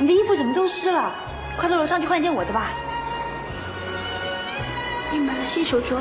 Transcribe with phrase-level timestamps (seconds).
[0.00, 1.14] 你的衣服怎么都湿了？
[1.58, 2.70] 快到楼上去换件我的吧。
[5.12, 5.98] 你买了新手镯？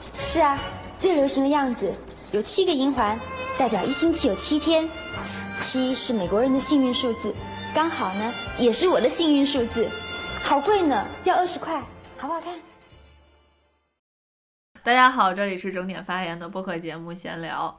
[0.00, 0.58] 是啊，
[0.96, 1.94] 最流行的样子，
[2.32, 3.20] 有七个银环，
[3.58, 4.88] 代表一星期有七天。
[5.54, 7.34] 七是美国人的幸运数字，
[7.74, 9.90] 刚好呢，也是我的幸运数字。
[10.42, 11.78] 好贵呢，要二十块，
[12.16, 12.54] 好不好看？
[14.82, 17.78] 大家好，这里是整点发言的播客节目闲聊，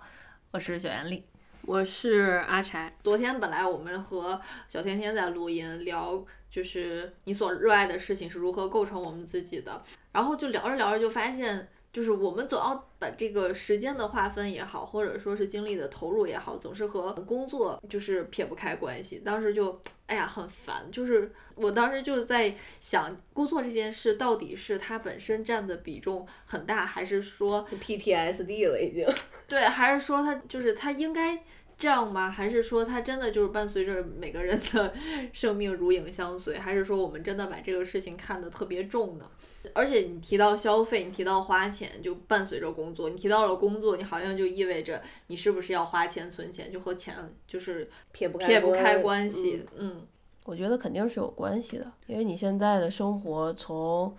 [0.51, 1.25] 我是小袁丽。
[1.67, 2.95] 我是阿柴。
[3.03, 4.39] 昨天本来我们和
[4.69, 11.67] 小天天在录音聊，就是你所热爱的事情是如何构成我们自己的，然后就聊着聊着就发现。
[11.95, 19.19] 就是我们总要把这个时间的划分也好，或者说是精力的投入也好，总是和工作就是撇不开关系。
[19.19, 29.07] 当时就哎呀很烦，就是我当时就是在想，工作这件事到底是它本身占的比重很大，还是说 PTSD 了已经？
[29.47, 31.41] 对，还是说它就是它应该
[31.77, 32.29] 这样吗？
[32.29, 34.93] 还是说它真的就是伴随着每个人的
[35.33, 36.57] 生命如影相随？
[36.57, 39.29] 还是说我们真的把这个事情看得特别重呢？
[39.73, 43.09] 而且你提到消费，你提到花钱，就伴随着工作。
[43.09, 47.15] 你提到了工作，你好像就意味着你是不是要花钱存钱，就和钱
[47.47, 49.65] 就是撇不撇不开关系。
[49.75, 50.05] 嗯，
[50.43, 54.15] 我觉得肯定是有关系的，因为你现在的生活从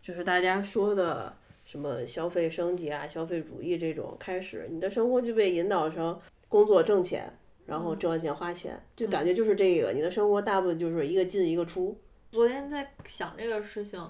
[0.00, 1.36] 就是大家说的
[1.66, 7.32] 什么消费升级啊、消费主义这种开始，你的生活就被引导成工作挣钱，
[7.66, 9.92] 然后挣完钱花钱，就感觉就是这个。
[9.92, 12.00] 你的生活大部分就是一个进一个出。
[12.32, 14.00] 昨天在想这个事情。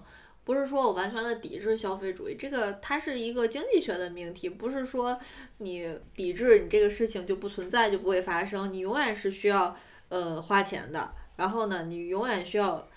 [0.45, 5.19] 不是说我完全的抵制消费主义，这个它是一个经济学的命题，不是说
[5.59, 9.77] 你抵制你这个事情就不存在就不会发生，你永远是需要
[10.09, 12.89] 呃花钱的，然后呢，你永远需要，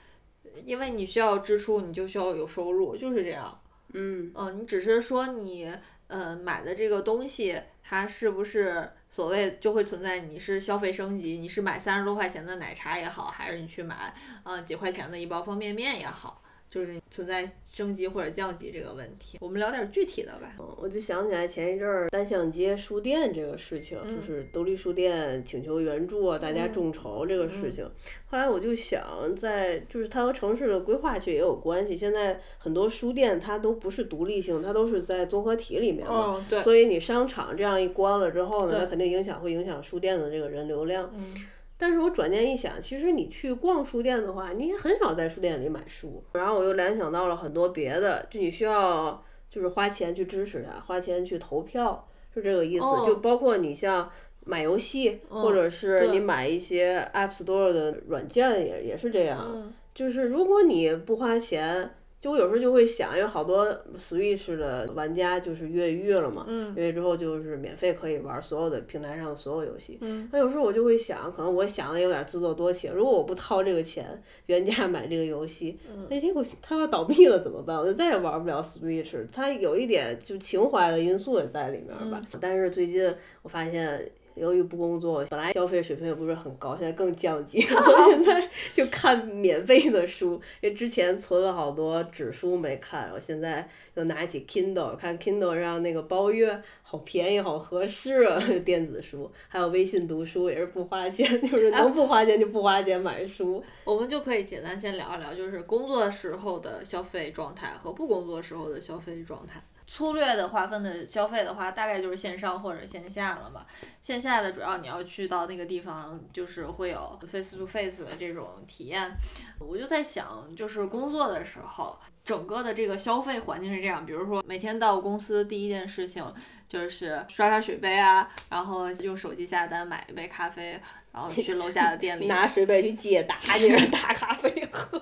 [0.64, 3.60] 因为你需要支出，你就需要有收入，就是这样。
[3.94, 4.32] 嗯。
[4.36, 16.42] 嗯，你只是说你呃买的这个东西，它是不是所谓就会存在你是消费升级，你是买三十多块钱的奶茶也好，还是你去买呃几块钱的一包方便面也好。
[16.70, 20.55] 就是存在升级或者降级这个问题，我们聊点具体的吧。
[20.60, 27.83] 嗯我就想起来前一阵儿单向街书店这个事情，就是独立书店请求援助，大家众筹这个事情。
[28.27, 31.98] 后来我就想，在就是它和城市的规划其实也有关系。
[31.98, 36.45] 现在很多书店它都不是独立性，它都是在综合体里面嘛。
[36.48, 36.61] 对。
[36.61, 41.11] 所以你商场这样一关了之后呢，它肯定影响会影响书店的这个人流量。
[41.14, 41.33] 嗯。
[41.82, 46.22] 但是我转念一想，其实你去逛书店的话，你也很少在书店里买书。
[46.34, 52.86] 然后我又联想到了很多别的，就你需要就是花钱去支持它，花钱去投票，是这个意思。
[53.06, 59.73] 就包括你像买游戏，或者是你买一些 App Store 的软件，也也是这样。
[59.95, 61.92] 就是如果你不花钱。
[62.20, 63.66] 就我有时候就会想，因为好多
[63.98, 69.98] Switch 的玩家就是越狱了嘛，越狱之后就是免费可以玩所有的平台上的所有游戏。
[70.32, 75.78] 那有时候我就会想，可能我想的有点自作多情，如果我不掏这个钱原价买这个游戏，
[76.10, 77.78] 那结果它要倒闭了怎么办？
[77.78, 79.26] 我就再也玩不了 Switch。
[79.32, 82.22] 它有一点就情怀的因素也在里面吧。
[82.42, 84.12] 但是最近我发现。
[84.39, 87.61] 由于不工作，本来消费水平也不是很高，现在更降级。
[87.70, 98.42] 我现在就看免费的书，因为之前存了好多纸书没看，我现在又拿起 Kindle 看 Kindle 上那个包月，好便宜，好合适啊！
[98.64, 103.64] 电子书，还有微信读书也是不花钱，就是能不花钱就不花钱买书。
[103.83, 109.61] 我们就可以简单先聊一聊，就是工作时候的消费状态和不工作时候的消费状态。
[109.92, 113.66] 粗略的划分的消费的话，大概就是线上或者线下了吧。
[114.00, 119.11] 线下的主要你要去到那个地方，就是会有 face to face 的这种体验。
[119.58, 124.05] 我就在想，就是工作的时候，整个的这个消费环境是这样。
[124.05, 126.23] 比如说，每天到公司第一件事情
[126.67, 130.80] 就是刷刷水杯啊，然后用手机下单买一杯咖啡，
[131.12, 135.01] 然后去楼下的店里 拿水杯去接打，就是打咖啡喝。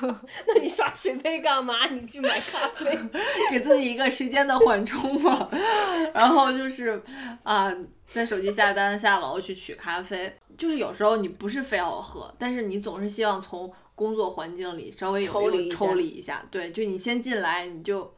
[0.46, 1.86] 那你刷水杯干嘛？
[1.88, 2.98] 你去买咖啡，
[3.50, 5.48] 给自己一个时间的缓冲嘛。
[6.14, 7.02] 然后就是
[7.42, 7.72] 啊，
[8.06, 10.36] 在手机下单，下楼去取咖啡。
[10.56, 16.42] 就是有时候你不是非要喝，但是你总是希望从工作环境里稍微抽离抽离一下。
[16.50, 18.12] 对，就你先进来，你就，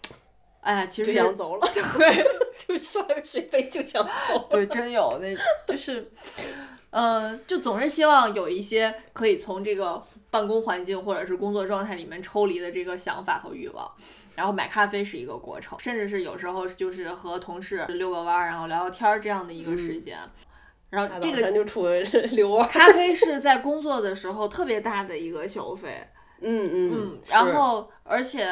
[0.61, 1.71] 哎呀，其实想走了。
[1.73, 2.25] 对，
[2.67, 4.49] 就刷个水杯就想走。
[4.51, 5.37] 对，真有那，
[5.69, 6.11] 就是，
[6.91, 10.03] 嗯，就总是希望有一些可以从这个。
[10.33, 13.89] 办公环境或者是工作状态里面抽离的这个想法和欲望，
[14.35, 20.19] 然后买咖啡是一个过程，甚至是有时候就是和同事遛个弯儿，然后聊聊天儿这样的一个时间。
[20.89, 21.87] 然后这个就出
[22.33, 22.67] 遛弯。
[22.67, 26.03] 咖啡是在工作的时候特别大的一个消费。
[26.41, 27.19] 嗯嗯。
[27.29, 28.45] 然后，而且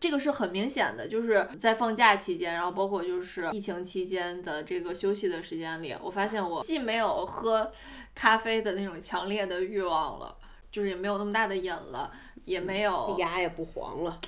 [0.00, 7.70] 这个是很明显的，就是在放假期间，然后包括就是疫情期间的这个休息的时间里，我发现我既没有喝
[8.14, 10.36] 咖啡的那种强烈的欲望了，
[10.76, 12.12] 就是也没有那么大的瘾了，
[12.44, 14.20] 也没有牙也不黄了。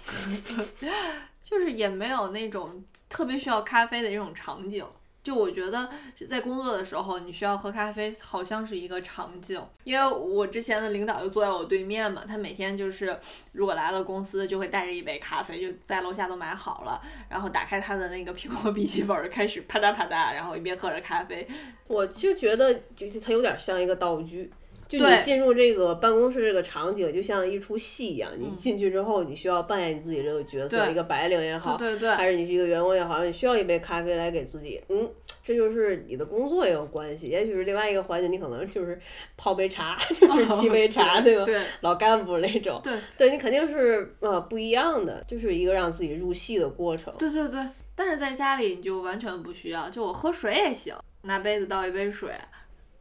[1.44, 4.82] 就是也没有那种特别需要咖啡的这种场景。
[5.22, 5.86] 就我觉得
[6.26, 9.62] 在工作的时候，你需要喝咖啡，好像是一个场景。
[9.84, 13.14] 因为我之前的领导就坐在我对面嘛，他每天就是
[13.52, 16.98] 如果来了公司，就会带着一杯咖啡，就在楼下都买好了，
[17.28, 21.46] 然后打开他的那个苹果笔记本，开始啪嗒啪嗒，然后一边喝着咖啡。
[21.86, 24.50] 我就觉得，就是它有点像一个道具。
[24.88, 28.30] 就你进入这个办公室这个场景，就像一出戏一样。
[28.38, 35.06] 你进去之后，你需要扮演你自己这个角色，一个白领也好，对对还是你是一个员工也好，你需要一杯咖啡来给自己，嗯，
[35.44, 37.28] 这就是你的工作也有关系。
[37.28, 38.98] 也许是另外一个环节，你可能就是
[39.36, 41.44] 泡杯茶， 就是沏杯茶，对吧？
[41.44, 47.12] 对 老干部那种，对对你肯定是呃不一样的，就是一个让自己入戏的过程。
[47.18, 47.60] 对对对，
[47.94, 52.30] 但是在家里你就完全不需要，就我喝水也行，拿杯子倒一杯水，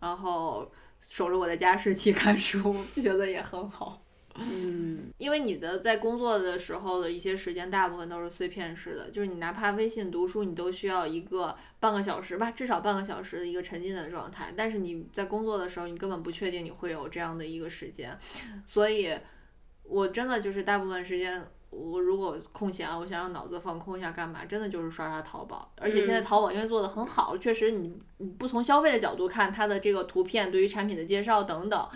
[0.02, 4.02] 然后守着我的加湿器看书，觉得也很好。
[4.40, 14.54] 嗯，因为你的在工作的时候的一些时间，大部分都是碎片式的，就是你哪怕微信读书，你都需要一个半个小时吧，至少半个小时的一个沉浸的状态。
[14.56, 18.16] 但是你在工作的时候，你根本不确定你会有这样的一个时间，
[18.64, 19.18] 所以
[19.82, 21.44] 我真的就是大部分时间。
[21.70, 24.46] 我如果空闲了，我想让脑子放空一下，干嘛？
[24.46, 31.90] 真的就是刷刷淘宝，而且现在嗯淘宝因为做的很好，确实你你不从消费的角度看它的这个图片对于产品的介绍等等，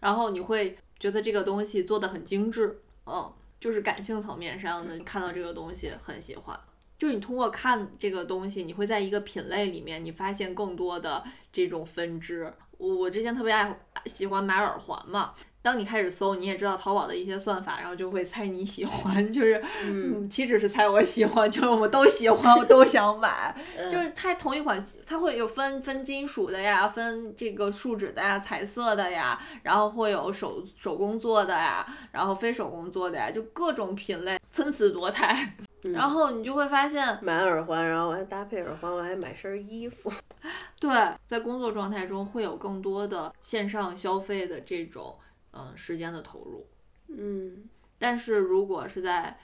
[0.00, 6.58] 然后你会觉得这个东西做的很精致，嗯，就是感性层面上的，你看到这个东西很喜欢。
[6.98, 11.22] 就是你通过看这个东西，你会在一个品类里面，你发现更多的
[11.52, 12.50] 这种分支。
[12.78, 15.34] 我我之前特别爱喜欢买耳环嘛，
[15.66, 23.52] 当你开始搜，你也知道淘宝的一些算法，然后就会猜你喜欢， 就是嗯，岂止是猜我喜欢，就是我都喜欢，我都想买。
[23.90, 35.54] 就是它同一款，它会有分分金属的呀，分这个树脂的呀，彩色的呀，然后会有手手工做的呀，然后非手工做的呀，就各种品类，参差多态。
[35.92, 40.12] 然后你就会发现，买耳环，然后我还搭配耳环，我还买身衣服。
[40.78, 40.90] 对，
[41.26, 45.16] 在工作状态中会有更多的线上消费的这种
[45.56, 46.66] 嗯时间的投入。
[47.08, 47.64] 嗯，
[47.98, 49.38] 但是如果是在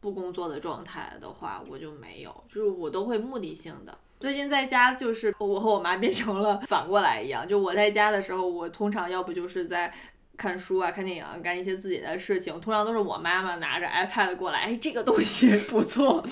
[0.00, 3.98] 不工作的状态的话，我就没有，就是我都会目的性的。
[4.18, 9.92] 最近在家，就是我和我妈 变成了反过来一样，就我在家的时候，我通常要不就是在。
[10.38, 16.24] 看书啊，看电影啊，干一些自己的事情，通常都是我妈妈拿着 iPad 过来，哎，这个东西 不错，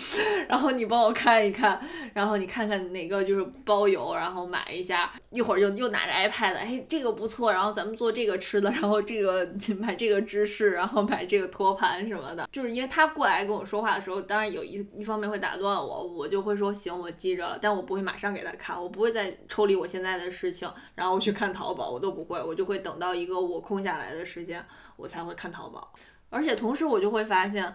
[0.49, 1.81] 然后你帮我看一看，
[2.15, 24.65] 然后你看看哪个就是包邮，然后买一下，一会儿就又拿着 iPad，哎，这个不错，然后咱们做这个吃的， 然后这个 买这个芝士，然后买这个托盘什么的，就是因为他过来跟我说话的时候，当然有一一方面会打断我，我就会说行，我记着了，但我不会马上给他看，我不会再抽离我现在的事情，然后我去看淘宝，我都不会，我就会等到一个我空下来的时间，
[24.97, 25.93] 我才会看淘宝，
[26.31, 27.75] 而且同时我就会发现，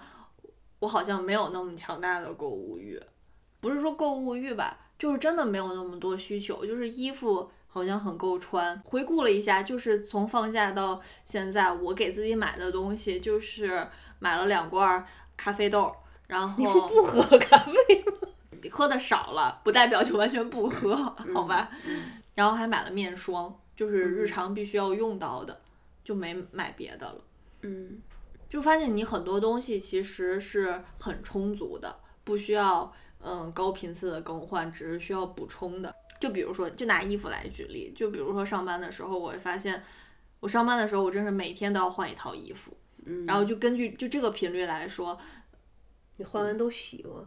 [0.80, 3.02] 我好像没有那么强大的购物欲，
[3.60, 8.80] 不是说购物欲吧，就是真的没有那么多需求，就是衣服好像很够穿。
[8.86, 13.88] 回顾了一下，就是从放假到现在，我给自己买的东西就是
[14.20, 15.06] 买了两罐
[15.38, 15.96] 咖啡豆，
[16.28, 18.30] 然后你不不喝咖啡吗？
[18.70, 20.96] 喝的少了，不代表就完全不喝，
[21.34, 21.70] 好吧？
[22.36, 25.61] 然后还买了面霜，就是日常必须要用到的，
[26.12, 27.24] 就没买别的了。
[27.62, 28.01] 嗯，
[28.50, 35.96] 就发现你很多东西其实是很充足的，不需要嗯高频次的更换，只是需要补充的。
[36.20, 39.82] 就比如说，就拿衣服来举例，就比如说上班的时候，我会发现，
[40.41, 42.75] 我上班的时候我真是每天都要换一套衣服，
[43.06, 45.18] 嗯然后就根据就这个频率来说，
[46.18, 47.25] 你换完都洗吗？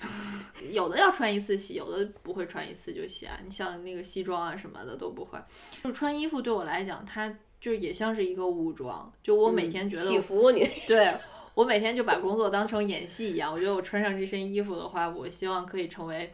[0.70, 3.38] 有的要穿一次洗，有的不会穿一次就洗啊。
[3.42, 5.38] 你像那个西装啊什么的都不会。
[5.82, 9.12] 就穿衣服对我来讲，它就也像是一个武装。
[9.22, 11.14] 就我每天觉得我、戏服你对
[11.54, 13.52] 我每天就把工作当成演戏一样。
[13.52, 16.32] 我觉得我穿上这身衣服的话，我希望可以成为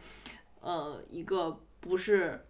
[0.61, 2.45] 呃一个不是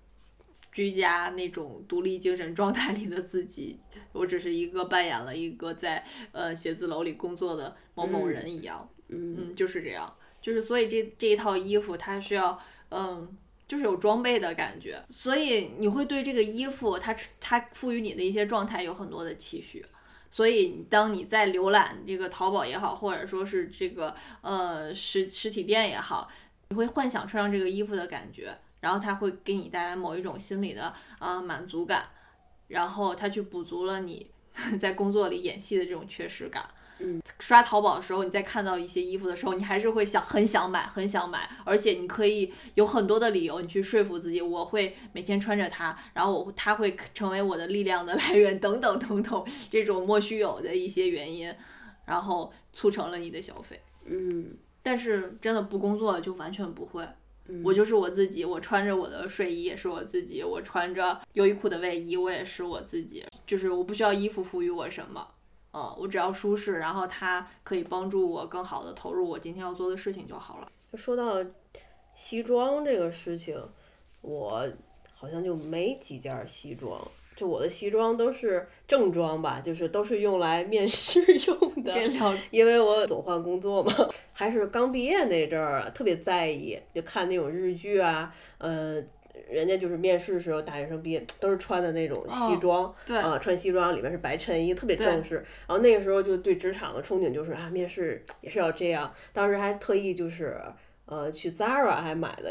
[0.71, 3.79] 居家那种独立精神状态里的自己，
[4.11, 8.89] 我只是一个扮演了一个在呃写字楼里工作的某某人一样。
[9.07, 19.83] 嗯嗯，就是这样，就是所以这这一套衣服它需要，嗯，就是有装备的感觉，所以你会对这个衣服它它赋予你的一些状态有很多的期许，
[20.29, 26.29] 所以当你在浏览这个淘宝也好，或者说是这个呃实实体店也好，
[26.69, 30.83] 你会幻想穿上这个衣服的感觉，然后它会给你带来某一种心理的
[31.17, 32.09] 啊、呃满足感，
[32.67, 34.29] 然后它去补足了你
[34.79, 36.63] 在工作里演戏的这种缺失感。
[36.99, 51.53] 嗯，刷淘宝的时候，你在看到一些衣服的时候，你还是会想很想买，很想买，而且你可以有很多的理由，你去说服自己，我会每天穿着它，然后我它会成为我的力量的来源，等等等等，这种莫须有的一些原因，
[52.05, 53.81] 然后促成了你的消费。
[54.05, 57.05] 嗯，但是真的不工作就完全不会。
[57.47, 65.27] 嗯我就是我自己，我穿着我的睡衣也是我自己，我穿着优衣库的卫衣我也是我自己，就是我不需要衣服赋予我什么，
[65.75, 70.71] 嗯，我只要舒适，然后它可以帮助我更好的投入我今天要做的事情就好了。
[70.93, 71.43] 说到
[72.13, 73.61] 西装这个事情，
[74.21, 74.65] 我
[75.13, 77.01] 好像就没几件儿西装。
[77.35, 81.93] 就我的西装都是正装吧，就是都是用来面试用的。
[82.49, 83.93] 因为我总换工作嘛，
[84.31, 89.03] 还是刚毕业那阵儿啊，特别在意，就看那种日剧啊，呃，
[89.49, 95.35] 人家就是面试的时候，大学生毕业都是穿的那种西装，对啊，穿西装里面是白衬衣，特别正式。
[95.67, 99.13] 然后那个时候就对职场的憧憬就是啊，面试也是要这样。
[99.33, 100.59] 当时还特意就是
[101.05, 102.49] 呃去 Zara 还买了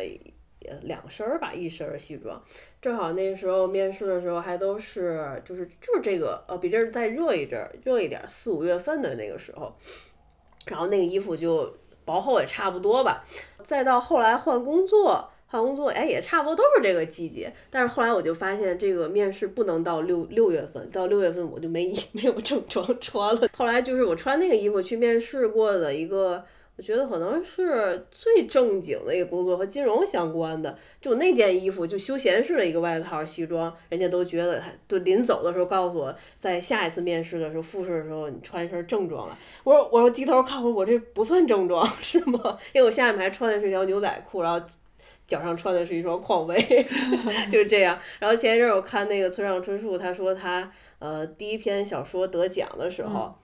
[0.67, 2.43] 呃两身儿吧，一身儿西装。
[2.81, 9.75] 正好那时候面试的时候还都是就是就是这个呃比这儿再热一阵儿，热一点儿，四五月份的那个时候，
[10.67, 13.25] 然后那个衣服就薄厚也差不多吧。
[13.63, 15.31] 再到后来换工作。
[15.55, 17.53] 换工作，哎，也差不多都是这个季节。
[17.71, 23.49] 但是后来我就发现，这个面试不能到六六月份，到六月份我就没 没有正装穿了。
[23.57, 26.45] 后来就是我穿那个衣服去面试过的一个，
[26.77, 30.77] 我觉得可能是最正经的一个工作和金融相关的。
[31.01, 39.35] 就那件衣服，就休闲式的一个外套西装，人家都觉得他，就临走的时候告诉我，在下一次面试的时候复试的时候，你穿一身正装来。
[39.63, 42.59] 我说我说低头看会儿，我这不算正装 是吗？
[42.73, 44.67] 因为我下面还穿的是一条牛仔裤，然后。
[45.27, 46.57] 脚上穿的是一双匡威，
[47.51, 47.99] 就是这样。
[48.19, 53.35] 然后前一阵儿我看那个村上春树，他说他呃第一篇小说得奖的时候，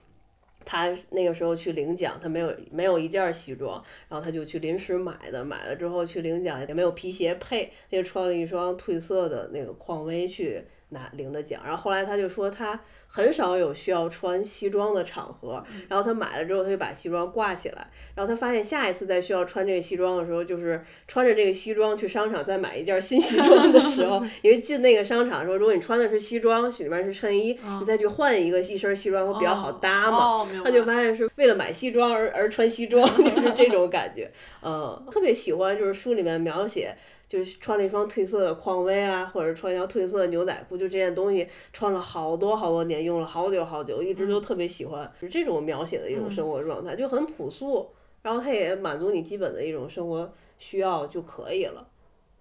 [0.63, 11.61] 他那个时候去领奖，他没有没有一件西装，然后他就去临时买的，买了之后去领奖也没有皮鞋配，他就穿了一双褪色的那个匡威去拿领的奖。
[11.65, 30.47] 然后后来他就说他很少有需要穿西装的场合，然后他买了之后他就把西装挂起来，然后他发现下一次再需要穿这个西装的时候，就是穿着这个西装去商场再买一件新西装的时候， 因为进那个商场的时候，如果你穿的是西装，里面是衬衣，你再去换一个一身西装会比较好搭嘛。
[30.63, 34.31] 他就发现是为了买西装而而穿西装， 就是这种感觉。
[34.63, 36.95] 嗯，特别喜欢就是书里面描写，
[37.31, 47.89] 就是穿了一双褪色的匡威啊，或者穿一条褪色的牛仔裤，就这件东西穿了好多好多年，用了好久好久，一直都特别喜欢，就是这种描写的一种生活状态，就很朴素，
[48.21, 51.87] 然后它也满足你基本的一种生活需要就可以了。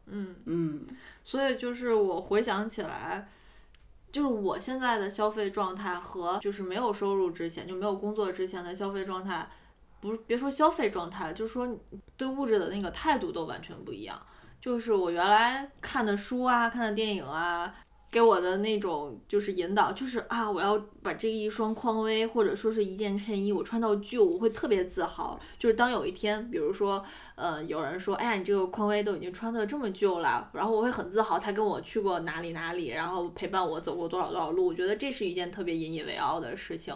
[0.07, 0.85] 嗯，嗯
[1.23, 3.29] 所以就是我回想起来，
[4.11, 9.49] 就是我现在的消费状态和就是没有收入之前就没有工作之前的消费状态，
[10.01, 11.79] 不是别说消费状态了，就是说
[12.17, 14.21] 对物质的那个态度都完全不一样。
[14.61, 17.75] 就是我原来看的书啊，看的电影啊，
[18.11, 25.41] 给我的那种就是引导，就是啊，我要把这一双匡威或者说是一件衬衣，我穿到旧，我会特别自豪。
[25.59, 27.03] 就是当有一天，比如说，
[27.37, 36.95] 呃，有人说，哎呀，你这个匡威都已经穿的这么旧了，然后我会很自豪，他跟我去过哪里哪里，然后陪伴我走过多少多少路，我觉得这是一件特别引以为傲的事情。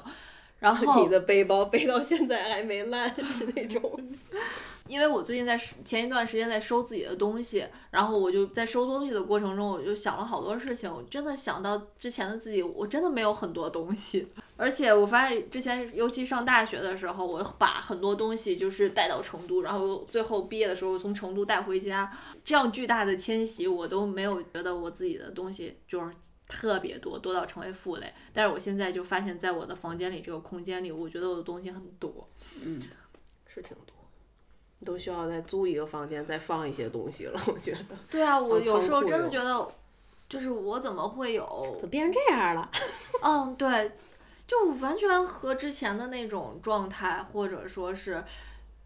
[0.59, 3.99] 然后 你的背包背到现在还没烂，是那种。
[4.87, 10.93] 因为我最近在前一段时间在收自己的东西，然后我就在收东西的过程中，我就想了好多事情。
[10.93, 22.11] 我真的想到之前的自己，我真的没有很多东西，而且我发现之前，尤其上大学的时候，我把很多东西就是带到成都，然后最后毕业的时候从成都带回家，
[22.45, 26.15] 这样巨大的迁徙，我都没有觉得我自己的东西就是。
[26.47, 28.13] 特别多，多到成为负累。
[28.35, 32.29] 但是我现在就发现，在我的房间里这个空间里，我觉得我的东西很多。
[32.63, 32.83] 嗯，
[33.47, 33.94] 是挺多。
[34.85, 37.41] 都需要再租一个房间，再放一些东西了。
[37.47, 37.79] 我觉得。
[38.11, 39.67] 对啊，我有时候真的觉得，
[40.29, 41.77] 就是我怎么会有？
[41.81, 42.71] 怎么变成这样了？
[43.23, 43.93] 嗯，对，
[44.47, 48.23] 就完全和之前的那种状态，或者说是，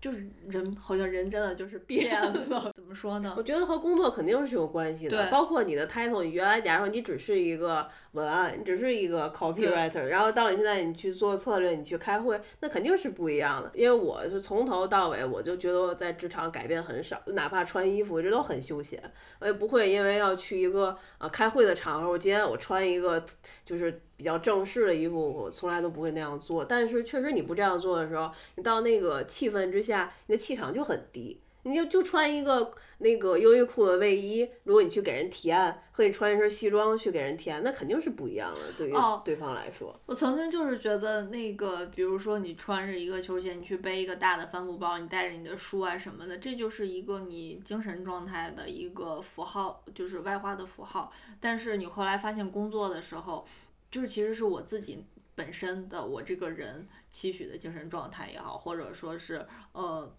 [0.01, 2.71] 就是人好像人真的就是变了。
[2.75, 3.43] 怎么说呢我？
[3.43, 13.71] 觉得和工作肯定是有关系的，对包括你的 title，你原来假如说你只是一个文案，你只是一个 copywriter，然后到你现在你去做策略，你去开会，那肯定是不一样的。
[13.75, 19.03] 因为我是从头到尾，我就觉得我在职场改变很少，哪怕穿衣服，这都很休闲，
[19.41, 23.25] 我也不会因为要去一个呃开会的场合，我今天我穿一个
[23.65, 26.63] 就是比较正式的衣服，我从来都不会那样做。
[26.63, 31.41] 但是确实你不这样做的时候，你到那个气氛之下，你的气场就很低。
[31.65, 39.95] 你就就穿一个那个优衣库的卫衣，如果你去给人提案，和你穿一身西装去给人提案，那肯定是不一样的，对于哦对方来说。
[40.07, 51.13] 我曾经就是觉得那个，比如说你穿着一个球鞋，你去背一个大的帆布包，你带着你的书啊什么的，这就是一个你精神状态的一个符号，就是外化的符号。
[51.39, 53.45] 但是你后来发现工作的时候，
[53.91, 55.05] 就是其实是我自己
[55.35, 60.15] 本身的我这个人期许的精神状态也好，或者说是呃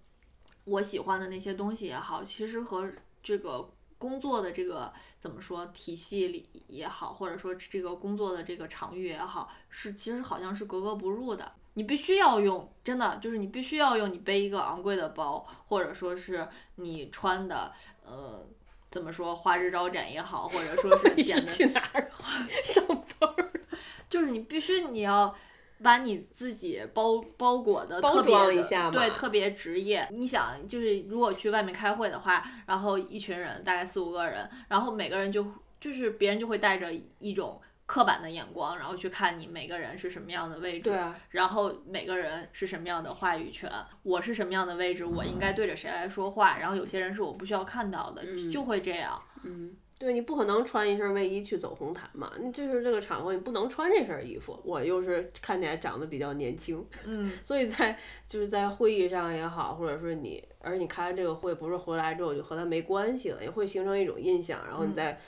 [0.66, 11.52] 我喜欢的那些东西也好，其实和这个工作的这个怎么说体系里也好，或者说这个工作的这个场域也好，是其实好像是格格不入的。
[11.76, 17.72] 你必须要用，真的就是你必须要用你背一个昂贵的包，或者说是你穿的
[18.04, 18.46] 呃
[18.90, 22.10] 怎么说花枝招展也好，或者说是 你显是得去哪儿
[22.64, 23.52] 上班儿？
[24.10, 25.36] 就是你必须你要
[25.82, 30.08] 把你自己包包裹的包特别的一下对，特别职业。
[30.12, 35.46] 你想，就是如果去外面开会的话，然后一群人大概四五个人，然后每个人就
[35.80, 37.62] 就是别人就会带着一种。
[37.90, 43.68] 刻板的眼光，然后去看你每个人是什么样的位置，对啊，然后每个人是什么样的话语权，
[44.04, 48.52] 我是什么样的位置，我应该对着谁来说话，然后有些人是我不需要看到的，嗯。
[48.52, 49.20] 就会这样。
[49.42, 54.58] 嗯，对你不可能穿一身卫衣去走红毯嘛，你就是这个场合你不能穿这身衣服。
[54.64, 65.20] 我又是看起来长得比较年轻， 嗯，所以在就是在会议上也好，或者说你，而你开完这个会不是回来之后就和他没关系了，也会形成一种印象，然后你在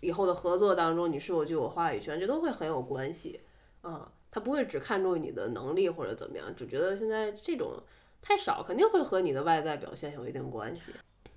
[0.00, 3.40] 以后的合作当中，你是否就有话语权，这都会很有关系。
[3.84, 7.80] 嗯，他不会只看重你的能力或者怎么样，只觉得现在这种
[8.20, 10.90] 太少，肯定会和你的外在表现有一定关系。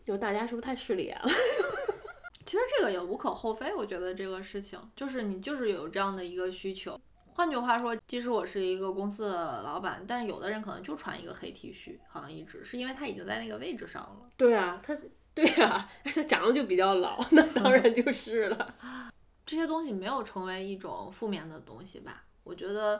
[0.04, 1.28] 就大家是不是太势利眼了？
[2.50, 7.00] 其实这个也无可厚非，我觉得这个事情就是你就是有这样的一个需求。
[7.28, 14.28] 换句话说，即使我是一个公司的老板，但有的人可能就穿一个黑 T 恤，好像一直是因为他已经在那个位置上了。
[14.36, 14.98] 对啊，他
[15.36, 18.74] 对啊，他长得就比较老，那当然就是了。
[19.46, 22.24] 这些东西没有成为一种负面的东西吧？
[22.44, 23.00] 我觉得，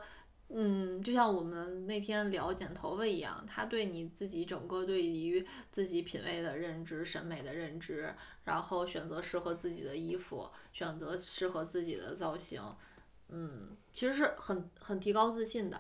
[0.52, 8.14] 嗯，就像我们那天聊剪头发一样，它对你自己整个对于自己品味的认知、审美的认知，
[8.46, 12.62] 然后选择适合自己的衣服，选择适合自己的造型，
[13.28, 15.80] 嗯，其实是很很提高自信的。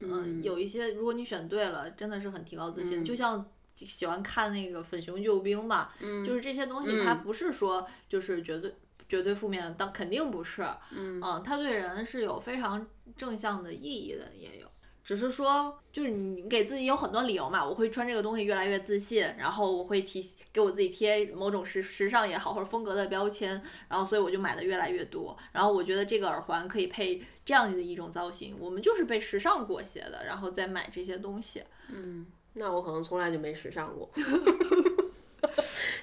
[0.00, 3.04] 嗯，有一些如果你选对了，真的是很提高自信。
[3.04, 8.74] 就像喜欢看那个《粉熊救兵》吧，就是这些东西，它不是说就是绝对。
[9.08, 10.66] 绝对负面的，但肯定不是。
[10.90, 14.66] 嗯它对人是有非常正向的意义的，也有。
[15.04, 17.64] 只是说，就是你给自己有很多理由嘛。
[17.64, 20.20] 我会穿这个东西越来越自信，然后我会提
[20.52, 25.36] 给我自己贴某种时时尚也好或者风格的标签，然后所以我就买的越来越多。
[25.52, 31.62] 然后我觉得这个耳环可以配这样的一种造型，我们就是被时尚裹挟的，然后再买这些东西。
[31.88, 34.10] 嗯，那我可能从来就没时尚过。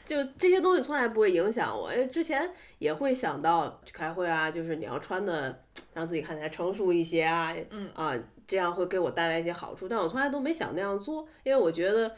[0.05, 5.63] 就这些东西从来不会影响我，因为之前也会想到去开会啊，就是你要穿的
[5.93, 7.89] 让自己看起来成熟一些啊，嗯。
[7.93, 8.13] 啊，
[8.45, 12.13] 这样会给我带来一些好处，但我从来都没想那样做，因为我觉得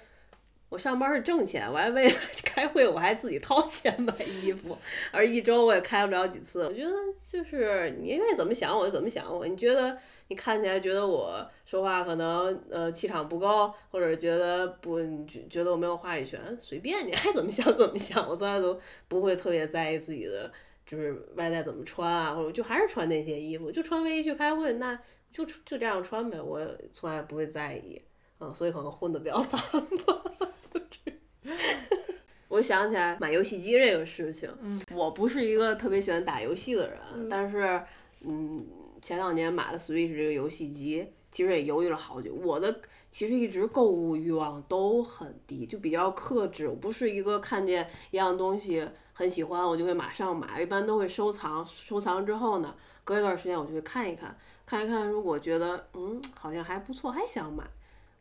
[0.69, 4.75] 我上班是挣钱，我还为了 开会我还自己掏钱买衣服，
[5.11, 6.91] 而一周我也开不了几次，我觉得
[7.23, 9.97] 就是你愿意怎么想我就怎么想我，你觉得。
[10.27, 20.51] 你看起来觉得我说话可能呃气场不够，或者觉得不觉觉得我没有话语权，随便你 爱怎么想怎么想，我从来都不会特别在意自己的
[20.83, 24.97] 就是外在怎么穿啊，或者就还是穿那些衣服，就穿卫衣去开会，那
[25.31, 26.59] 就就这样穿呗，我
[26.91, 28.01] 从来不会在意，
[28.39, 29.59] 嗯，所以可能混的比较惨
[30.07, 30.23] 吧，
[30.73, 31.19] 就是。
[32.47, 37.83] 我想起来买游戏机这个事情，嗯，我不是一个特别喜欢打游戏的人，嗯但是
[38.21, 38.65] 嗯。
[39.05, 42.33] 前两年买了 Switch 这个游戏机，其实也犹豫了好久。
[42.33, 46.67] 我的其实一直购物欲望都很低，就比较克制。
[46.67, 51.63] 我不是一个看见一样东西很喜欢，我就会马上买，一般都会收藏。
[51.67, 57.63] 收藏之后呢，隔一段时间我就会看一看，看一看，如果觉得嗯好像还不错，还想买，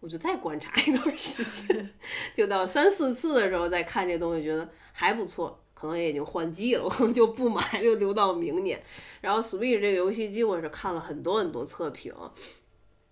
[0.00, 1.90] 我就再观察一段时间，
[2.36, 5.63] 就到三四次的时候再看这东西，觉得还不错。
[5.84, 8.82] 可能也已经换季了，我们就不买， 就留到明年。
[9.20, 12.10] 然后 Switch 这个游戏机，我是看了很多很多测评，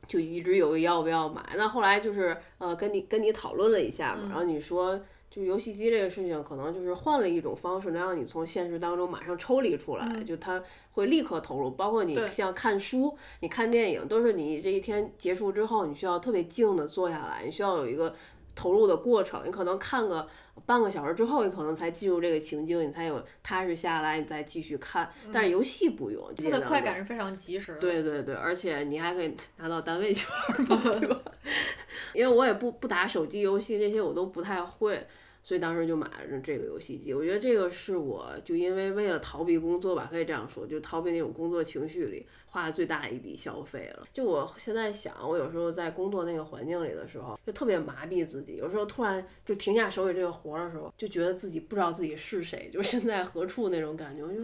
[0.08, 1.44] 就一直犹豫要不要买。
[1.54, 4.98] 那后来就是呃跟你跟你讨论了一下嘛，然后你说
[5.30, 11.72] 就游戏机这个事情，可能就是换了一种方式，能让你从现实当中马上抽离出来，就它会立刻投入。
[11.72, 18.14] 包括你像看书、你看电影，都是你这一天结束之后，你需要特别静的坐下来，你需要有一个。
[18.54, 20.26] 投入的过程，你可能看个
[20.66, 25.10] 半个小时之后，你可能才进入这个情境，你才有踏实下来，你再继续看。
[25.32, 27.78] 但是游戏不用，它的快感是非常及时的。
[27.78, 31.20] 对对对，而且你还可以拿到单位去玩嘛，对吧？
[32.14, 35.06] 因为我也不不打手机游戏，这些我都不太会。
[35.42, 37.12] 所以当时就买了这个游戏机。
[37.12, 44.06] 我觉得这个是我就因为为了逃避工作吧，可以这样说，就逃避那种工作情绪里花的最大的一笔消费了。
[44.12, 48.56] 就我现在想，我有时候在工作那个环境里的时候，就特别麻痹自己。
[48.56, 54.40] 有时候突然就停下手里这个活儿的时候，就觉得自己不知道自己是谁，就身在何处那种感觉，就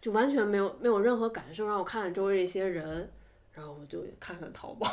[0.00, 1.66] 就完全没有没有任何感受。
[1.66, 3.10] 让我看看周围这些人。
[3.54, 4.86] 然后我就看看淘宝，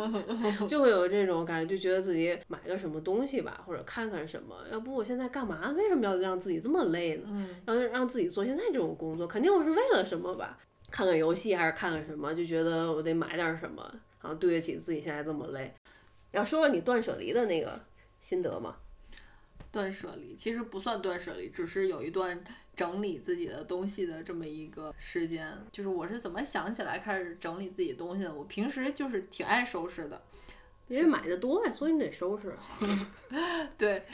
[0.66, 4.56] 就会有这种感觉，就觉得自己买个什么东西吧，或者看看什么。
[4.72, 5.70] 要不我现在干嘛？
[5.76, 7.48] 为什么要让自己这么累呢？
[7.66, 10.58] 要让自己做现在这种工作，肯定我是为了什么吧？
[10.90, 12.34] 看看游戏还是看看什么？
[12.34, 13.82] 就觉得我得买点什么，
[14.22, 15.72] 然后对得起自己现在这么累。
[16.32, 17.78] 要说说你断舍离的那个
[18.18, 18.76] 心得吗？
[19.74, 22.42] 断舍离其实不算断舍离，只是有一段。
[22.76, 28.34] 整理自己的东西的这么一个时间，就是我是怎么想起来开始整理自己东西的。
[28.34, 30.20] 我平时就是挺爱收拾的，
[30.88, 32.52] 因为买的多呀，所以你得收拾。
[33.78, 34.04] 对，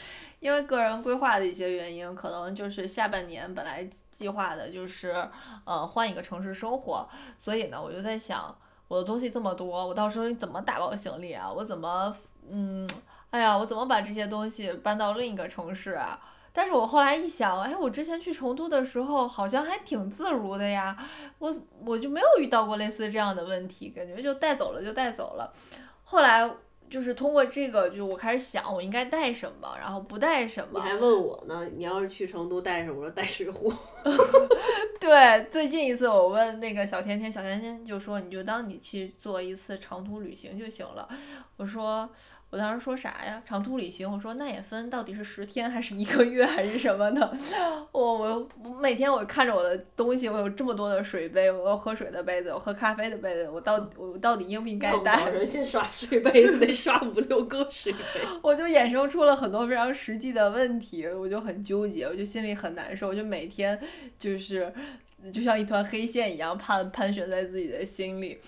[0.40, 5.27] 因为个人规划的一些原因，可能就是下半年本来计划的就是
[5.64, 8.55] 呃换一个城市生活，所以呢，我就在想，
[8.88, 11.51] 我的东西这么多，我到时候怎么打包行李啊？
[11.51, 12.14] 我怎么
[12.51, 12.87] 嗯，
[13.31, 16.19] 哎呀，我怎么把这些东西搬到另一个城市啊？
[16.53, 20.97] 但是我后来一想，哎，我之前去成都的时候好像还挺自如的呀，
[21.38, 21.55] 我
[21.87, 25.53] 我就没有遇到过类似这样的问题，感觉就带走了就带走了。
[26.03, 26.51] 后来
[26.90, 30.81] 就是通过这个，就我开始想我应该带什么，然后不带什么。
[30.83, 31.69] 你还问我呢？
[31.77, 32.99] 你要是去成都带什么？
[32.99, 33.73] 我说带水壶。
[34.99, 41.09] 对，最近一次我问那个小甜甜，小甜甜就说你就当你去做一次长途旅行就行了。
[41.59, 42.11] 我说。
[42.50, 43.40] 我当时说啥呀？
[43.46, 47.32] 长途旅行，我说那也分到底是十天还是一个月还是什么的。
[47.92, 48.10] 我
[48.64, 55.30] 我每天我看着我的东西，我有这么多的水杯，我有喝水的杯子，我喝咖啡的杯子，我到我到底应不应该带？
[55.30, 57.98] 人先刷水杯子，得刷五六个水杯。
[58.42, 63.80] 我就衍生出了很多非常实际的问题，我就很纠结，我就心里很难受，我就每天
[64.18, 64.72] 就是
[65.32, 68.40] 就像一团黑线一样盘盘旋在自己的心里，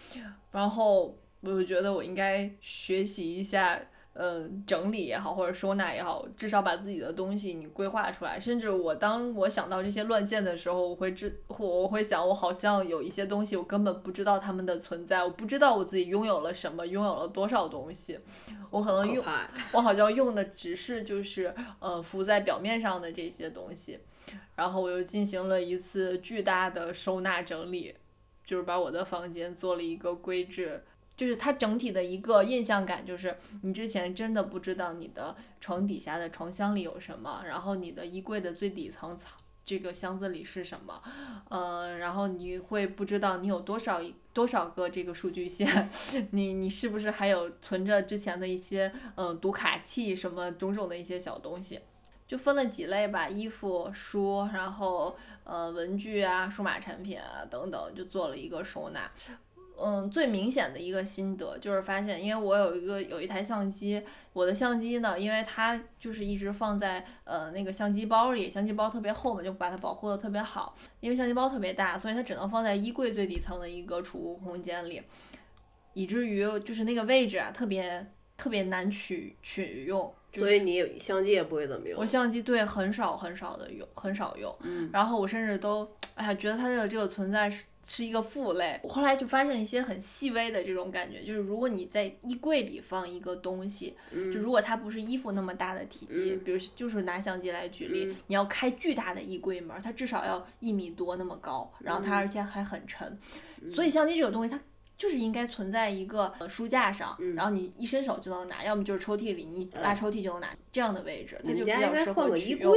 [0.51, 3.81] 然后我就觉得我应该学习一下。
[4.15, 8.39] 嗯，整理也好，或者收纳也好，至少把自己的东西你规划出来。
[8.39, 18.21] 甚至我当我想到这些乱线的时候，我会知我会想，我好像有一些东西我根本不知道它们的存在，我不知道我自己拥有了什么，拥有了多少东西。
[18.71, 19.25] 我可能用，
[19.73, 23.99] 我好像用的只是就是呃浮在表面上的这些东西。
[24.55, 27.95] 然后我又进行了一次巨大的收纳整理，
[28.45, 30.85] 就是把我的房间做了一个规制。
[31.17, 39.33] 就是它整体的一个印象感，就是你之前真的不知道你的床底下的床箱里有什么，然后你的衣柜的最底层藏
[39.65, 41.01] 这个箱子里是什么，
[41.49, 44.01] 呃，然后你会不知道你有多少
[44.33, 45.89] 多少个这个数据线，
[46.33, 51.79] 你你是不是还有存着之前的一些嗯读卡器什么种种的一些小东西，
[52.27, 59.09] 就分了几类吧，衣服、书，然后呃文具啊、数码产品啊等等，就做了一个收纳。
[59.79, 70.77] 嗯，最明显的一个心得就是发现，因为我有一个有一台相机，我的相机呢，因为它就是一直放在呃那个相机包里，相机包特别厚嘛，就把它保护的特别好。
[71.01, 75.03] 因为相机包特别大，所以它只能放在衣柜最底层的一个储物空间里，
[75.95, 78.07] 以至于就是那个位置啊，特别
[78.37, 80.13] 特别难取取用。
[80.35, 82.01] 所以你相机也不会怎么用。
[82.01, 84.57] 我相机对很少很少的用，很少用。
[84.61, 84.89] 嗯。
[84.91, 88.79] 然后我甚至都哎呀，觉得它的这个存在是是一个负累。
[88.83, 103.19] 我后来就发现一些很细微的这种感觉，就是如果你在衣柜里放一个东西，就如果它不是衣服那么大的体积，比如就是拿相机来举例，你要开巨大的衣柜门，它至少要一米多那么高，然后它而且还很沉，
[103.75, 104.61] 所以相机这个东西它。
[104.99, 112.73] 就是应该存在一个书架上，然后你一伸手就能拿，要么就是抽屉里，你拉抽屉就能拿这样的位置，它就比较适合取用。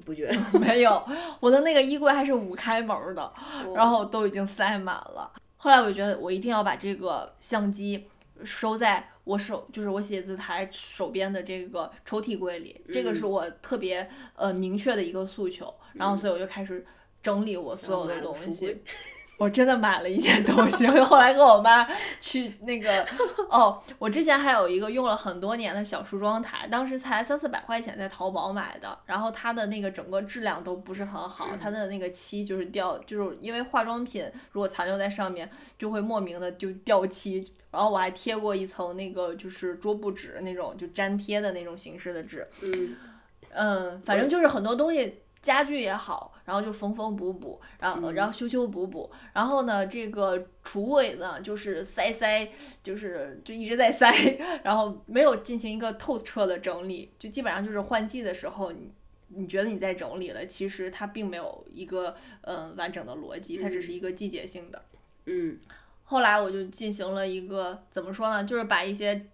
[0.00, 0.38] 不觉得？
[0.58, 1.02] 没有，
[1.40, 3.32] 我的那个衣柜还是五开门的，
[3.74, 5.30] 然后都已经塞满了。
[5.56, 8.08] 后来我觉得我一定要把这个相机
[8.44, 15.72] 收在我手，就是我写字台手边的这个抽屉柜里，这个是我特别呃明确的一个诉求。
[15.92, 16.84] 然后所以我就开始
[17.22, 18.82] 整理我所有的东西。
[19.38, 21.84] 我真的买了一件东西， 后来跟我妈
[22.20, 23.04] 去那个
[23.50, 42.96] 哦，我之前还有一个用了很多年的小梳妆台，当时才三四百块钱，在淘宝买的，然后它的那个整个质量都不是很好，它的那个漆就是掉，就是因为化妆品如果残留在上面就会莫名的就掉漆，然后我还贴过一层那个就是桌布纸那种就粘贴的那种形式的纸，嗯，
[43.54, 45.18] 嗯，反正就是很多东西。
[45.42, 52.48] 家具也好，然后就缝缝补补，然后然后修修补补，然后呢，这个橱柜呢就是塞塞，
[52.80, 54.08] 就是就一直在塞，
[54.62, 58.92] 然后没有进行一个透彻的整理，就基本上就是换季的时候，你
[59.28, 64.80] 你觉得你在整理了，其实它并没有一个嗯完整的逻辑，它只是一个季节性的。
[65.26, 65.58] 嗯
[66.04, 69.26] 后来我就进行了一个怎么说呢，就是把一些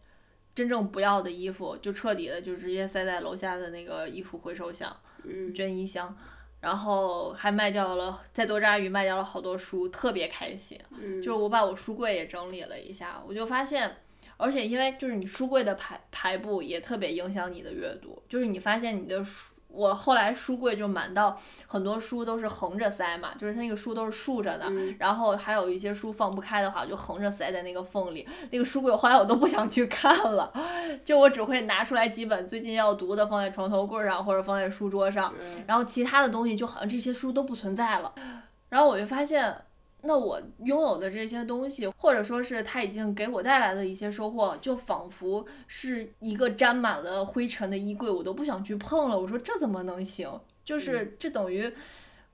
[0.54, 4.96] 真正不要的衣服，就彻底的就直接塞在楼下的那个衣服回收箱。
[5.24, 6.16] 嗯捐衣箱，
[6.60, 10.78] 然后还卖掉了，在多抓鱼卖掉了好多书，特别开心。
[10.90, 13.96] 嗯，就是我把我书柜也整理了一下，我就发现，
[14.36, 19.52] 而且因为就是你书柜的排排布也特别影响你的阅读，就是你发现你的书。
[19.68, 28.26] 我后来书柜就满到很多书都是横着塞嘛，就是它那个书都是竖着的，嗯然后还有一些书放不开的话，我就横着塞在那个缝里。
[28.50, 30.52] 那个书柜后来我都不想去看了，
[31.04, 38.12] 就我只会拿出来几本最近要读的放在床头柜上或者放在书桌上，嗯然后其他的东西就好像这些书都不存在了。
[38.70, 39.54] 然后我就发现，
[40.02, 49.18] 那我拥有的这些东西，或者说是它已经给我带来的一些收获，就仿佛是一个沾满了灰尘的衣柜，我都不想去碰了。
[49.18, 50.40] 我说这怎么能行？
[50.64, 51.72] 就是这等于。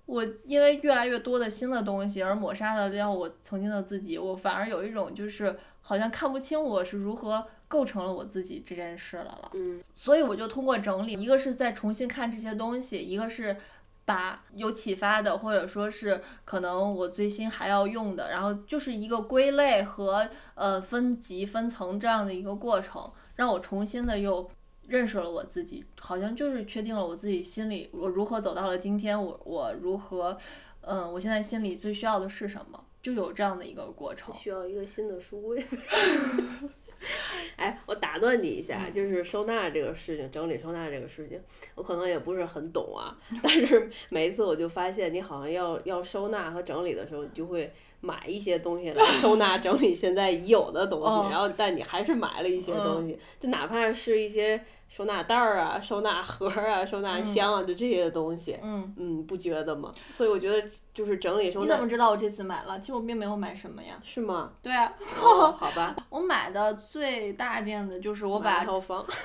[0.06, 9.50] 我因为越来越多的新的东西而抹杀了掉我曾经的自己，我反而有一种就是好像看不清我是如何构成了我自己这件事了了。
[9.54, 13.56] 嗯所以我就通过整理，一个是在重新看这些东西，一个是
[14.04, 24.50] 把有启发的，或者说是可能我最新还要用的，然后就是一个归类和呃分级分层这样的一个过程，让我重新的又
[24.88, 30.36] 认识了我自己，好像就是确定了我自己心里我如何走到了今天，我我如何，
[30.82, 34.34] 嗯、我现在心里最需要的是什么，就有这样的一个过程。
[34.34, 35.64] 需要一个新的书柜。
[37.56, 41.40] 哎，我打断你一下，就是收纳这个事情，整理收纳这个事情，
[41.74, 59.92] 我可能也不是很懂啊，但是每一次我就发现，你好像要要收纳和整理的时候，你就会买一些东西来 收纳整理现在已有的东西，哦然后但你还是买了一些东西，就哪怕是一些收纳袋儿啊、收纳盒儿啊、收纳箱啊，就这些东西，嗯，嗯，不觉得吗？
[60.10, 62.78] 所以我觉得就是整理收你怎么知道我这次买了？
[62.78, 63.98] 其实我并没有买什么呀。
[64.02, 64.52] 是吗？
[64.62, 68.64] 对啊，哦， 好吧，我买的最大件的就是我把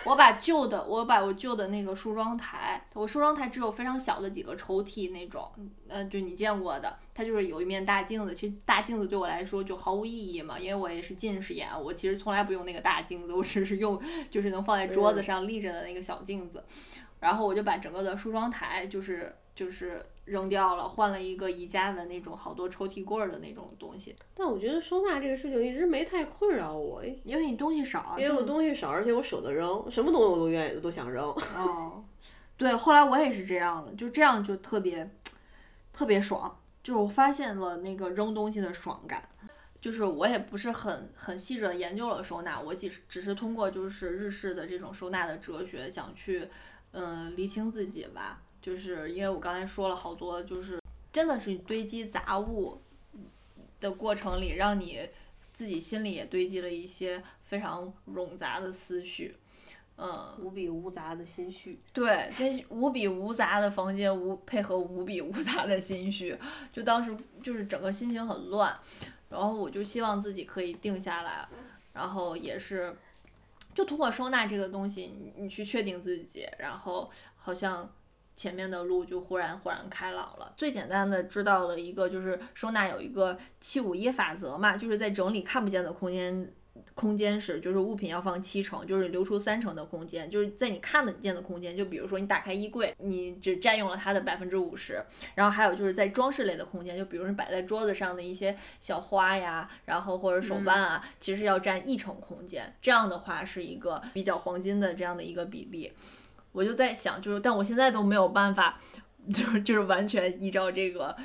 [0.05, 5.47] 我把旧的，我把我旧的那个梳妆台，我梳妆台只有非常小的几个抽屉那种，
[5.87, 8.33] 呃，就你见过的，它就是有一面大镜子。
[8.33, 14.01] 其实大镜子对我来说就毫无意义嘛，因为我也是近视眼，我其实从来不用那个大镜子，我只是用
[14.31, 16.63] 就是能放在桌子上立着的那个小镜子。
[17.19, 31.25] 然后我就把整个的梳妆台就是就是扔掉了，换了一个宜家的那种好多抽屉柜儿的那种东西，但我觉得收纳这个事情一直没太困扰我，因为你东西少，因为我东西少，而且我舍得扔，什么东西我都愿意都想扔。
[31.55, 32.03] 哦，
[32.57, 35.09] 对，后来我也是这样的，就这样就特别
[35.91, 39.21] 特别爽，就是我发现了那个扔东西的爽感。
[39.81, 46.49] 就是我也不是很很细致的研究了收纳，我只只是通过就是日式的这种收纳的哲学，想去
[46.91, 48.41] 嗯理清自己吧。
[48.61, 50.79] 就是因为我刚才说了好多，就是
[51.11, 52.81] 真的是堆积杂物
[53.79, 55.07] 的过程里，让你
[55.53, 59.35] 自己心里也堆积了一些非常冗杂的思绪。
[60.01, 66.37] 嗯，无比无杂的心绪，对，跟无比无杂的房间无配合无比无杂的心绪，
[66.71, 68.73] 就当时就是整个心情很乱，
[69.27, 71.45] 然后我就希望自己可以定下来，
[71.91, 72.95] 然后也是，
[73.75, 77.91] 就通过收纳这个东西，你你去确定自己，然后好像
[78.39, 80.53] 前面的路就忽然豁然开朗了。
[80.55, 86.49] 最简单的知道了一个就是收纳有一个七五一法则嘛，就是在整理看不见的空间。
[86.95, 91.75] 空间时，就是物品要放七成，就是留出三成的空间，就是在你看得见的空间。
[91.75, 95.03] 就比如说你打开衣柜，你只占用了它的百分之五十。
[95.35, 102.73] 然后还有就是在装饰类的空间，就比如你摆在桌子上的一些小花呀，然后或者手办啊，其实要占一成空间。
[102.81, 105.91] 这样的话是一个比较黄金的这样的一个比例。
[106.51, 108.79] 我就在想，就是但我现在都没有办法。
[109.33, 111.15] 就是就是完全依照这个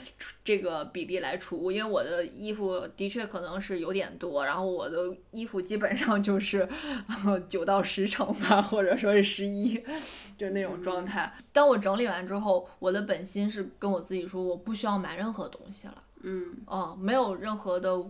[0.42, 6.68] 这个比例来储物，因为我的衣服的确可能是有点多，然后我的衣服基本上就是
[7.48, 9.82] 九到十成吧，或者说是十一，
[10.36, 11.32] 就那种状态。
[11.50, 18.04] 当我整理完之后，我的本心是跟我自己说，我不需要买任何东西了，嗯，哦，没有任何的。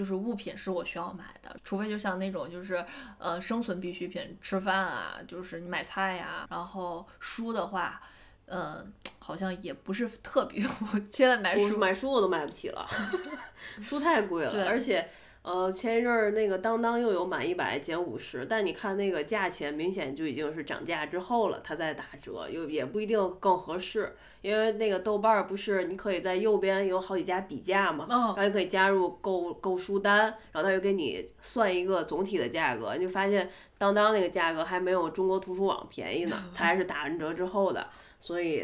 [0.00, 2.82] 就是物品是我需要买的，除非就像那种就是
[3.18, 8.00] 呃生存必需品，吃饭啊，就是你买菜呀、然后书的话，
[8.46, 10.64] 嗯，好像也不是特别。
[10.64, 12.88] 我现在买书，买书我都买不起了，
[13.82, 15.06] 书太贵对了，而且
[15.42, 33.48] 呃，前一阵儿那个当当又有满一百减五十，但你看那个价钱明显就已经是涨价之后了，它在打折，又也不一定更合适，因为那个豆瓣儿不是你可以在右边有好几家比价嘛，然后你可以加入购购书单，然后它就给你算一个总体的价格，你就发现
[33.78, 37.88] 当当那个价格还没有中国图书网便宜呢， 它还是打完折之后的，
[38.20, 38.62] 所以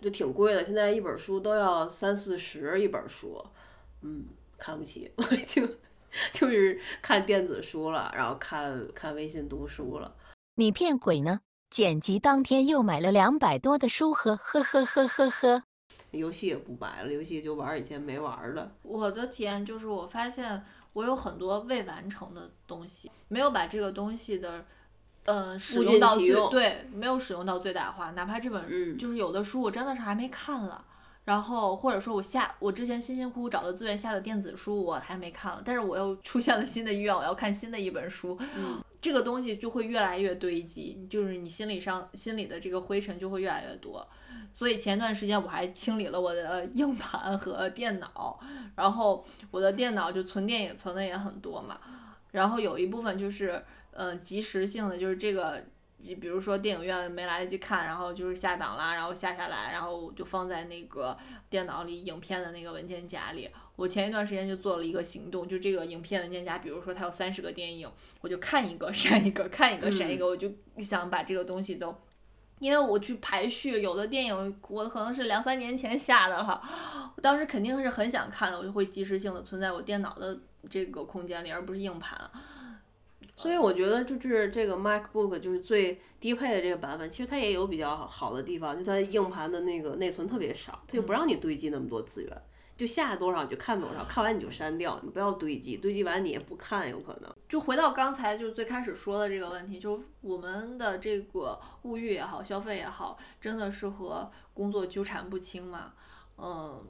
[0.00, 3.44] 就挺贵的，现在一本书都要三四十一本书，
[4.02, 5.68] 嗯，看不起，我已经。
[6.32, 10.14] 就是看电子书了，然后看看微信读书了。
[10.56, 11.40] 你骗鬼呢？
[11.68, 15.62] 剪辑当天又买了两百多的书，呵呵呵呵呵呵。
[16.12, 18.72] 游戏也不买了，游戏就玩以前没玩的。
[18.82, 24.64] 我的体验就是，我发现我有很多未完成的东西，没有把这个东西的，
[25.24, 28.12] 呃，使用到最对，没有使用到最大化。
[28.12, 30.82] 哪怕这本就是有的书，我真的是还没看了。
[31.26, 38.38] 然后或者说，我下我之前辛辛苦苦找的资源下的电子书我还没看了，但是我又出现了新的欲望，我要看新的一本书，
[39.00, 44.08] 这个东西就会越来越堆积，就是你心理上心里的这个灰尘就会越来越多。
[44.52, 48.38] 所以前段时间我还清理了我的硬盘和电脑，
[48.76, 51.76] 然后我的电脑就存电影存的也很多嘛，
[52.30, 53.60] 然后有一部分就是
[53.90, 55.64] 嗯及时性的，就是这个。
[56.06, 61.16] 就比如说电影院没来得及看，然后就是下档啦，然后下下来，然后就放在那个
[61.50, 63.50] 电脑里影片的那个文件夹里。
[63.74, 67.90] 我前一段时间就做了一个行动，就这个影片文件夹，比如说它有三十个电影，
[68.20, 71.94] 我就看一个 删一个，看一个删一个，我就想把这个东西都，
[72.58, 76.62] 因为我去排序，有的电影我可能是两三年前下的了，
[77.16, 80.38] 我当时肯定是很想看的，我就会及时性的存在我电脑的
[80.70, 82.18] 这个空间里，而不是硬盘。
[83.36, 92.42] 所以我觉得就是这个 MacBook 就是最低配的这个版本，其实它也有比较好的地方，就它硬盘的那个内存特别少，它就不让你堆积那么多资源，
[92.78, 97.30] 就下多少你就看多少，看完你就删掉，你不要堆积，堆积完你也不看，有可能。
[97.46, 105.92] 就回到刚才就最开始说的这个问题，就我们的这个物欲也好，消费也好，真的是和工作纠缠不清嘛？
[106.38, 106.82] 嗯。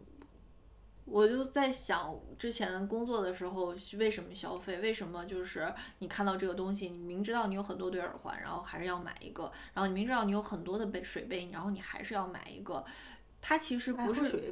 [1.07, 4.79] 我就在想，之前工作的时候为什么消费？
[4.81, 12.85] 为什么就是你看到这个东西，你明知道你有很多对耳环，然后还是要买一个；然后你明知道你有很多的杯水杯，然后你还是要买一个。
[13.49, 14.51] 它其实不是，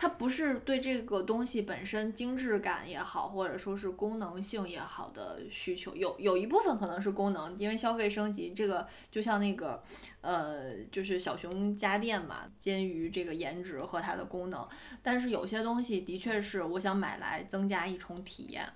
[0.00, 9.80] 它不是对这个东西本身精致感也好，或者说是功能性也好的需求，有有一部分可能是功能，因为消费升级，这个就像那个，
[10.20, 14.66] 呃，就是小熊家电嘛，鉴于这个颜值和它的功能，
[15.00, 18.68] 但是有些东西的确是我想买来增加一重体验。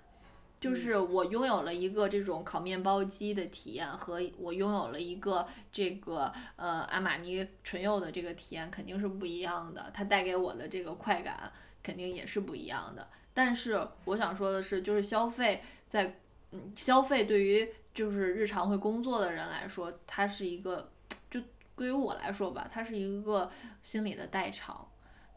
[0.60, 13.06] 就是我拥有了一个这种烤面包机的体验，和我拥有了一个这个呃阿玛尼唇釉的这个体验肯定是不一样的，它带给我的这个快感肯定也是不一样的。
[13.32, 16.18] 但是我想说的是，就是消费在
[16.50, 20.90] 嗯消费对于就是日常会工作的人来说，它是一个
[21.30, 21.40] 就
[21.76, 23.48] 对于我来说吧，它是一个
[23.80, 24.88] 心理的代偿，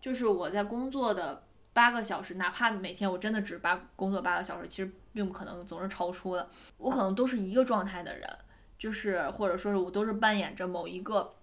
[0.02, 1.44] 就是我在工作的。
[1.74, 6.50] 八个小时，哪怕每天我真的只八工作八个小时，其实并不可能总是超出的。
[6.78, 8.30] 我可能都是一个状态的人，
[8.78, 11.34] 就是或者说是我都是扮演着某一个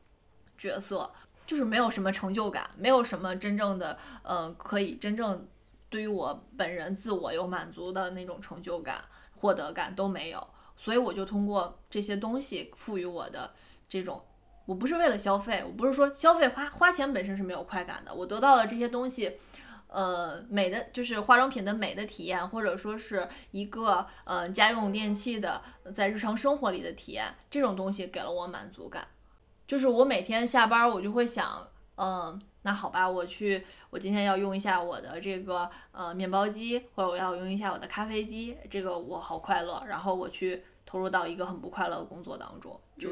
[0.59, 1.11] 角色，
[1.47, 5.49] 就是没有什么成就感，没有什么真正的，嗯，可以真正
[5.89, 9.03] 对于我本人自我有满足的那种成就感、
[9.37, 10.47] 获得感都没有。
[10.77, 13.51] 所以我就通过这些东西赋予我的
[13.89, 14.23] 这种，
[14.67, 19.39] 我不是为了消费，我不是说消费花花钱本身是没有快感的，我得到了这些东西。
[19.89, 25.63] 呃，美的就是化妆品的美的体验，或者说是一个呃家用电器的
[25.95, 29.09] 在日常生活里的体验，这种东西给了我满足感。
[29.67, 39.83] 就是我每天下班，我就会想，嗯，那好吧，我去，我今天要用一下我的这个呃面包机，或者我要用一下我的咖啡机，这个我好快乐。
[39.87, 43.11] 然后我去投入到一个很不快乐的工作当中，就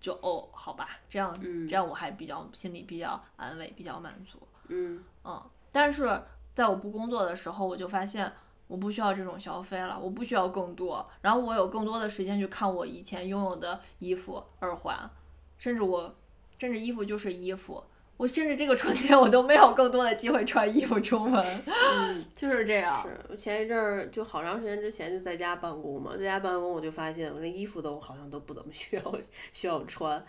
[0.00, 1.34] 就哦，好吧，这样
[1.68, 4.38] 这样我还比较心里比较安慰，比较满足。
[4.68, 5.42] 嗯嗯。
[5.74, 6.22] 但是
[6.54, 8.32] 在我不工作的时候，我就发现
[8.68, 15.10] 我不需要这种消费了，我不需要更多，然后我有更多的时间去看我以前拥有的衣服、耳环，
[15.58, 16.14] 甚至我，
[16.58, 17.82] 甚至衣服就是衣服，
[18.16, 23.02] 我甚至这个春天我都没有更多的机会穿衣服出门， 嗯就是这样。
[23.02, 29.02] 是我前一阵儿就好长时间之前就在家办公嘛，在家办公我就发现我那衣服都好像都不怎么需要
[29.52, 30.24] 需要穿。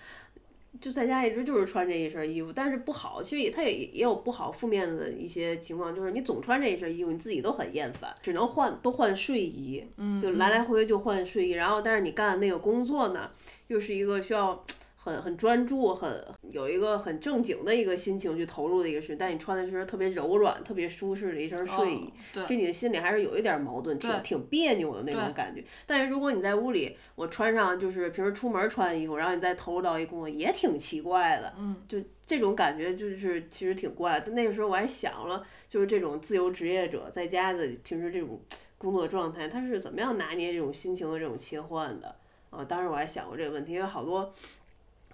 [0.81, 9.83] 就在家一直就是穿这一身衣服，但是不好，其实也它也也有不好负面的一些情况，就是你总穿这一身衣服，你自己都很厌烦，只能换都换睡衣，
[10.21, 13.29] 就来来回回就换睡衣，然后但是你干的那个工作呢，
[13.67, 14.63] 又是一个需要
[15.05, 25.63] 很很专注，很有一个很正经的一个心情去投入的一个事情，但你穿的是特别柔软、特别舒适的一身睡衣，对就你的心里还是有一点矛盾，挺挺别扭的那种感觉。
[25.85, 31.53] 但是如果你在屋里，我穿上就是平时出门穿的衣服，然后你再投入到一工作，也挺奇怪的。
[31.55, 34.23] 嗯，就这种感觉就是其实挺怪的。
[34.25, 38.41] 但那个时候我还想了，就是这种自由职业者在家的平时这种
[38.79, 42.15] 工作状态，他是怎么样拿捏这种心情的这种切换的？
[42.51, 44.31] 啊，当时我还想过这个问题，因为好多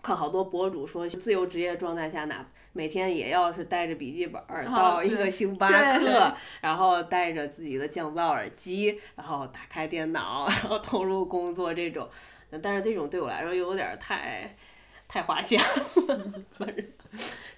[0.02, 12.10] 看好多博主说，自由职业状态下，哪每天也要是带着笔记本儿啊到一个星巴对克，然后带着自己的降噪耳机，然后打开电脑，然后投入工作这种。
[12.62, 14.56] 但是这种对我来说又有点儿太
[15.08, 16.86] 太花钱了，反 正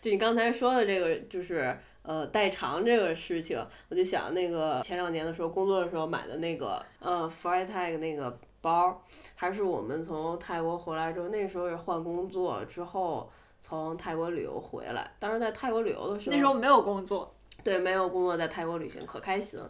[0.02, 3.58] 就你刚才说的这个，就是呃代偿这个事情，
[3.90, 9.04] 我就想那个前两年的时候工作的时候买的那个呃 Freitag 那个包，
[9.36, 19.70] 还是我们从泰国回来之后，那时候是换工作之后从泰国旅游回来，当时在泰国旅游的时候，那时候没有工作，对，没有工作，在泰国旅行可开心了。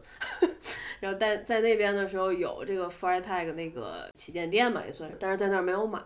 [1.01, 5.99] 然后在在那边的时候有这个 Freitag 那个旗舰店嘛，也算是，但是在那儿没有买，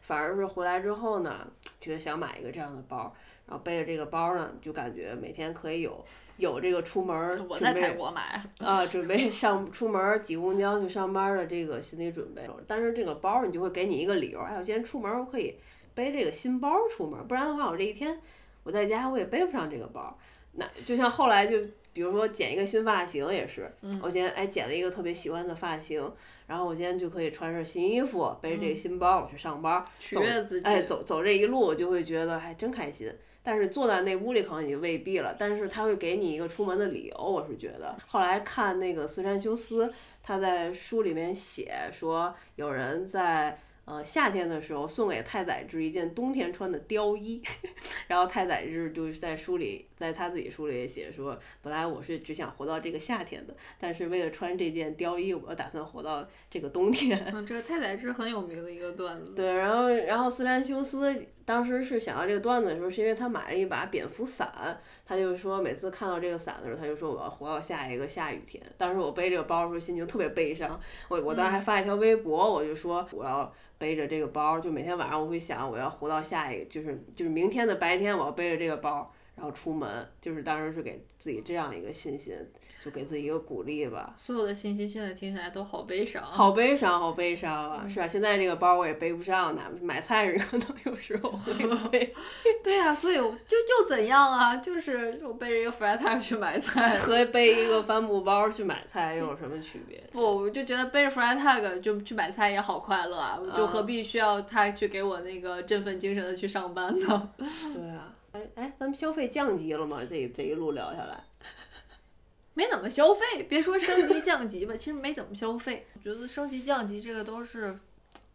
[0.00, 1.46] 反而是回来之后呢，
[1.80, 3.12] 觉得想买一个这样的包，
[3.48, 6.04] 然后背着这个包呢，就感觉每天可以有
[6.36, 8.44] 有这个出门儿我在泰国买了。
[8.68, 12.42] 啊，准备上出门儿挤公交去上班儿的这个心理准备。
[12.66, 15.56] 但是这个包儿你就会给你一个理由，哎，我今天出门儿我可以
[15.94, 18.20] 背这个新包儿出门儿，不然的话我这一天
[18.64, 20.14] 我在家我也背不上这个包儿。
[20.52, 21.56] 那就像后来就
[21.94, 23.72] 比如说剪一个新发型也是，
[24.02, 26.12] 我今天哎剪了一个特别喜欢的发型，
[26.48, 33.10] 然后我今天就可以穿上新衣服，背着这个新包儿我去上班儿，取走悦自己哎走走这一路我就会觉得还真开心。
[33.48, 37.96] 但是坐在那屋里可能也未必了，但是他会给你一个出门的理由，我是觉得。
[38.06, 39.90] 后来看那个四山修斯，
[40.22, 47.42] 他在书里面写说，有人在呃夏天的时候送给太宰治一件冬天穿的貂衣，
[48.08, 57.18] 然后太宰治就是在书里，在他自己书里也写说，本来我是只想活到这个夏天的，但是为了穿这件貂衣，我打算活到这个冬天。
[57.32, 59.34] 嗯，这个太宰治很有名的一个段子。
[59.34, 68.62] 对，然后然后斯山修斯当时是想到这个段子的时候，是因为他买了一把蝙蝠伞，他就说每次看到这个伞的时候，他就说我要活到下一个下雨天。
[68.76, 70.78] 当时我背这个包的时候心情特别悲伤，
[71.08, 79.10] 我我当时还发一条微博，我就说我要背着这个包，就每天晚上我会想我要活到下一个，就是就是明天的白天我要背着这个包。
[79.38, 82.34] 然后出门，就是当时是给自己这样一个信心，
[82.80, 84.12] 就给自己一个鼓励吧。
[84.16, 86.20] 所有的信息现在听起来都好悲伤。
[86.24, 87.86] 好悲伤，好悲伤啊！
[87.88, 91.54] 是啊，现在这个包我也背不上，哪买菜时可能有时候会
[91.88, 92.12] 背。
[92.64, 94.56] 对呀、所以我就又怎样啊？
[94.56, 100.02] 就是我背着一个 Freitag 去买菜， 和背一个帆布包去买菜又有什么区别？
[100.10, 103.38] 不，我就觉得背着 Freitag 就去买菜也好快乐啊！
[103.40, 107.30] 我就何必需要他去给我那个振奋精神的去上班呢？
[107.38, 110.04] 对啊，哎哎，咱们消费降级了吗？
[110.04, 111.24] 这这一路聊下来，
[112.54, 115.86] 没怎么消费，别说升级降级吧，其实没怎么消费。
[115.94, 117.78] 我觉得升级降级这个都是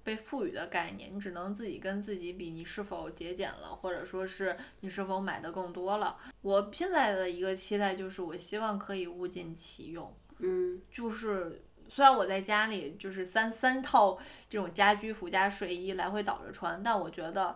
[0.04, 6.18] 被赋予的概念，你只能自己跟自己比，你是否节俭了，或者说是你是否买的更多了。
[6.42, 10.14] 我现在的一个期待就是，我希望可以物尽其用。
[10.40, 14.18] 嗯就是虽然我在家里就是三三套
[14.50, 17.56] 这种家居服加睡衣来回倒着穿，但我觉得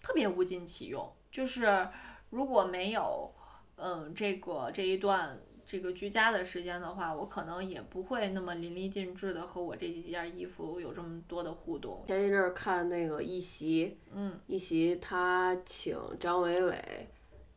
[0.00, 1.12] 特别物尽其用。
[1.34, 1.88] 就是
[2.30, 3.28] 如果没有
[3.74, 12.04] 嗯这个这一段这个居家的时间的话，我可能也不会那么淋漓尽致的和我这几件衣服有这么多的互动。
[12.06, 17.08] 前一阵儿看那个一席，嗯，一席他请张伟伟，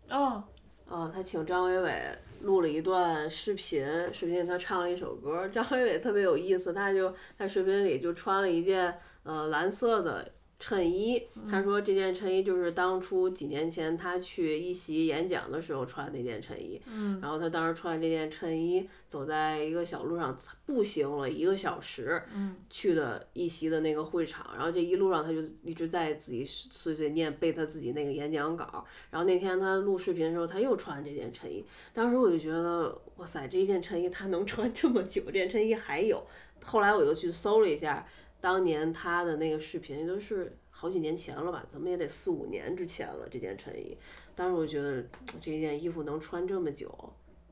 [0.09, 0.43] 哦，
[0.89, 2.01] 啊，他请张伟伟
[2.41, 5.47] 录了一段视频，视频里他唱了一首歌。
[5.49, 11.21] 张伟伟特别有意思，他就在视频里就穿了一件呃蓝色的衬衣。
[11.49, 16.81] 他说这件衬衣就是当初几年前他去一席演讲的时候穿的那件衬衣。
[16.87, 20.35] 嗯，然后他当时穿这件衬衣，走在一个小路上
[20.65, 24.47] 步行了一个小时，嗯，去的一席的那个会场。
[24.55, 28.85] 然后这一路上他就一直在自己碎碎念背他自己那个演讲稿。
[29.11, 31.63] 然后那天他录视频的时候，他又穿这件衬衣。
[31.93, 36.25] 当时我就觉得，哇塞，这一件衬衣他能穿这么久，这件衬衣还有。
[36.63, 38.05] 后来我又去搜了一下，
[38.39, 43.27] 当年他的那个视频都是好几年前了吧，怎么也得四五年之前了。
[43.29, 43.97] 这件衬衣，
[44.35, 45.03] 当时我觉得
[45.41, 46.87] 这件衣服能穿这么久，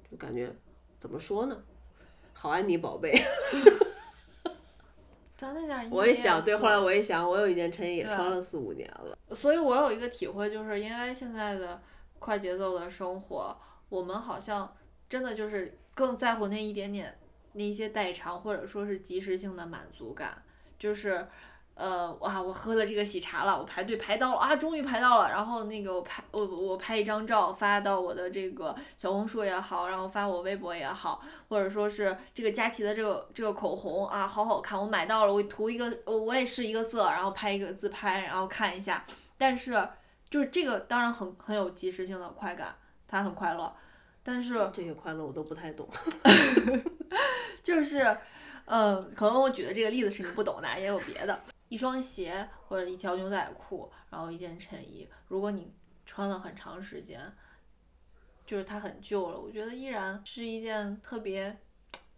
[0.09, 0.53] 就感觉
[0.99, 1.63] 怎么说呢？
[2.33, 3.11] 好安妮宝贝，
[5.35, 9.17] 咱那件 衣服我也想，对，后来我一想，我有一件衬衣也穿了四五年了。
[9.31, 11.81] 所以我有一个体会，就是因为现在的
[12.19, 13.57] 快节奏的生活，
[13.89, 14.75] 我们好像
[15.09, 17.17] 真的就是更在乎那一点点
[17.53, 20.43] 那一些代偿，或者说是及时性的满足感。
[20.77, 21.27] 就是
[21.75, 25.29] 呃，哇，我喝了这个喜茶了，我排队排到了啊，终于排到了。
[25.29, 39.05] 然后那个我拍我我拍一张照发到我的这个小红书也好，然后发我微博也好，或者说是这个佳琦的这个这个口红啊，好好看，我买到了，我涂一个，我我也试一个色，然后拍一个自拍，然后看一下。
[39.37, 39.89] 但是
[40.29, 42.73] 就是这个当然很很有即时性的快感，
[43.05, 43.75] 它很快乐，
[44.23, 45.85] 但是这些快乐我都不太懂。
[47.61, 48.17] 就是，
[48.65, 51.39] 嗯，可能我举的这个例子是你不懂的，也有别的。
[51.69, 55.73] 一双鞋或者一条牛仔裤，然后一件衬衣，如果你
[56.05, 57.19] 穿了很长时间，
[58.45, 61.57] 就是它很旧了，我觉得依然是一件特别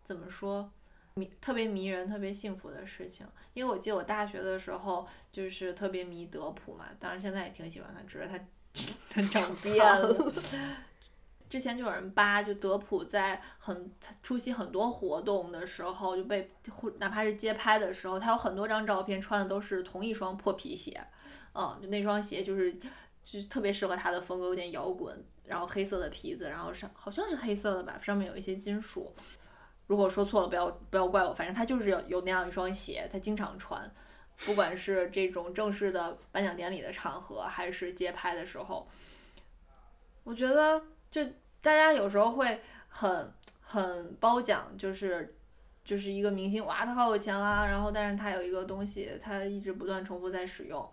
[0.04, 0.70] 怎么说
[1.14, 3.26] 迷特别迷人、特别幸福的事情。
[3.54, 8.38] 因为我记得我大学的时候就是特别迷德普嘛，当然现在也挺喜欢它，只是它
[9.10, 10.34] 它 长变了。
[11.50, 13.90] 之前就有人扒，就德普在很
[14.22, 16.52] 出席很多活动的时候，就被
[16.98, 21.02] 哪怕是街拍的时候，他有很多张照片穿的都是同一双破皮鞋，
[21.54, 22.78] 嗯，就那双鞋就是
[23.24, 29.16] 就特别适合他的风格，有点摇滚，然后黑色的皮子，然后上好像是黑色的吧，上面有一些金属。
[29.88, 33.90] 如果说错了，不要不要怪我，反正他就是有有那样一双鞋，他经常穿，
[34.40, 38.86] 不管是这种正式的颁奖典礼的场合，还是街拍的时候，
[40.26, 40.84] 我觉得。
[41.10, 41.24] 就
[41.62, 45.36] 大家有时候会很很褒奖，就是
[45.84, 50.90] 就是一个明星，哇，他好有钱啦，然后但是他有一个东西，他一直不断重复在使用。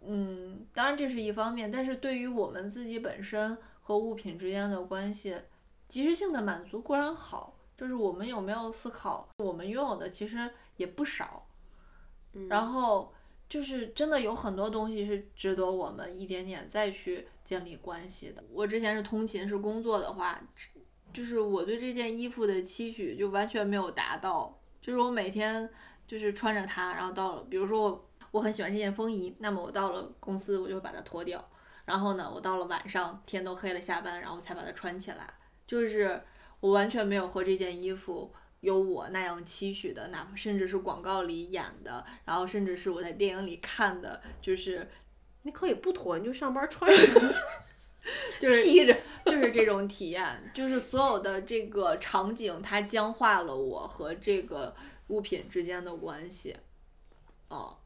[0.00, 5.40] 嗯，当然这是一方面，但是对于我们自己本身和物品之间的关系，
[5.88, 11.46] 及时性的满足固然好，就是我们有没有思考，我们拥有的其实也不少，
[12.48, 13.12] 然后。
[13.48, 18.44] 就是真的有很多东西是值得我们一点点再去建立关系的。
[18.52, 20.38] 我之前是通勤是工作的话，
[21.12, 24.60] 就是我对这件衣服的期许就完全没有达到。
[24.82, 25.68] 就是我每天
[26.06, 31.42] 就是穿着它，然后到了，比如说我我很喜欢这件风衣，那么我到了公司我就把它脱掉，
[31.86, 35.26] 然后呢，我到了晚上天都黑了下班，然后才把它穿起来。
[35.66, 36.22] 就是
[36.60, 38.30] 我完全没有和这件衣服。
[38.60, 44.88] 有我那样期许的，哪怕甚至是广告里演的，然后甚至是我在电影里看的，就是
[45.42, 47.34] 你可以不脱，你就上班穿着，
[48.40, 48.96] 就是披着，
[49.26, 54.74] 就是这种体验，就是所有的这个场景，它僵化了我和这个
[55.06, 56.56] 物品之间的关系，
[57.46, 57.76] 哦，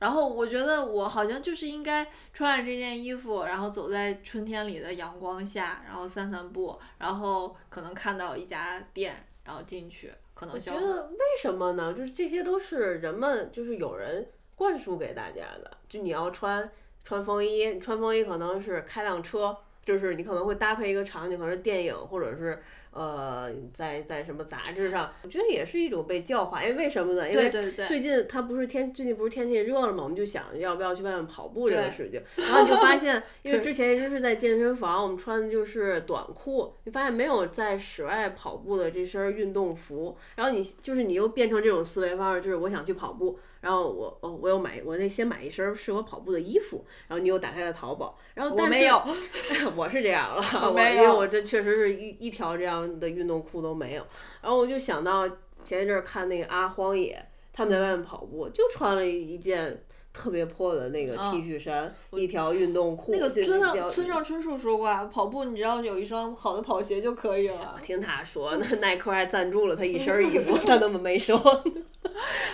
[0.00, 9.24] 然后我觉得我好像就是应该穿着这件衣服，然后走在春天里的阳光下，然后散散步，然后可能看到一家店。
[9.44, 11.92] 然后进去，可能我觉得为什么呢？
[11.92, 15.70] 就是这些都是人们，就是有人灌输给大家的。
[15.88, 16.70] 就你要穿
[17.04, 22.62] 穿风衣，穿风衣可能是开辆车，就是你可能会搭配一个场景，可能是电影，或者是。
[22.94, 26.62] 呃，在在什么杂志上，我觉得也是一种被教化。
[26.62, 27.28] 因为为什么呢？
[27.28, 32.22] 因为最近它不是天，最近不是天气热了嘛，我们就想要不要去外面跑步这个事情。
[32.36, 40.16] 然后你就发现， 因为之前一直是在健身房，我们穿的就是短裤，你发现没有在室外跑步的这身运动服。
[40.36, 43.38] 然后你就是你又变成这种思维方式，就是我想去跑步。
[43.60, 46.84] 然后我哦，我又买，我得先买一身适合跑步的衣服。
[47.08, 48.84] 然后你又打开了淘宝，然后但是
[49.74, 54.06] 我是这样了，我因为我这确实是一一条这样的运动裤都没有。
[54.42, 55.28] 然后我就想到
[55.64, 59.82] 前一阵看那个阿荒野，他们在外面跑步，就穿了一件
[60.12, 63.10] 特别破的那个 T 恤衫，一条运动裤。
[63.12, 67.78] 那个村上村上春树说过啊，跑步你只要有一双好的跑鞋就可以了。
[67.82, 71.36] 听他说，那耐克还赞助了他一身衣服， 他怎么没说？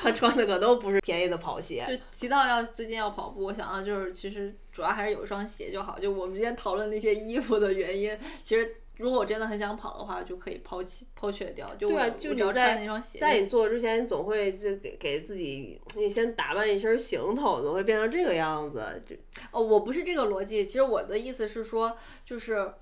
[0.02, 1.84] 他穿的可都不是便宜的跑鞋。
[1.86, 5.98] 就提到要最近要跑步，我想到就是其实主要还是有一双鞋就好。
[5.98, 11.68] 就我们之前讨论那些衣服的原因，其实如果我真的很想跑的话，就可以抛弃抛却掉。
[11.78, 13.18] 对啊，就你在那双鞋。
[13.18, 19.02] 在你做之前，你总会就给给自己，你先打扮一身行头，总会变成这个样子。
[19.06, 19.16] 就
[19.50, 20.64] 哦，我不是这个逻辑。
[20.64, 22.72] 其实我的意思是说，就是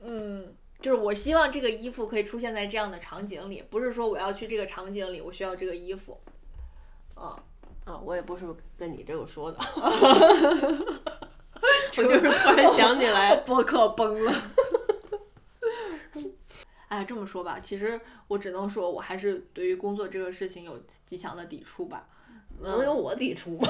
[0.00, 0.54] 嗯。
[0.80, 6.18] 就是我希望这个衣服可以出现在这样的场景里，不是说我要去这个场景里，我需要这个衣服。
[7.14, 7.40] 啊
[7.84, 8.44] 啊，我也不是
[8.76, 9.58] 跟你这么说的
[11.98, 14.34] 我就是突然想起来， 播客崩了。
[16.92, 22.06] 哎，这么说吧，其实我只能说，我还是对于工作这个事情有极强的抵触吧。
[22.60, 23.66] 能有我抵触吗？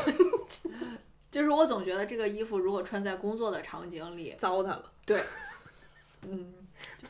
[1.31, 4.93] 就是我总觉得这个衣服如果穿在工作的场景里，糟蹋了。
[5.07, 5.23] 对，
[6.23, 6.53] 嗯。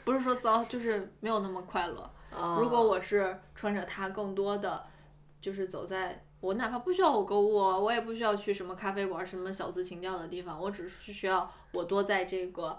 [0.04, 2.10] 不是说糟，就是没有那么快乐。
[2.58, 4.84] 如果我是穿着它，更多的
[5.40, 12.76] 就是走在我哪怕不需要我购物，我也不需要去什么咖啡馆、什么小资情调的地方，我只是需要我多在这个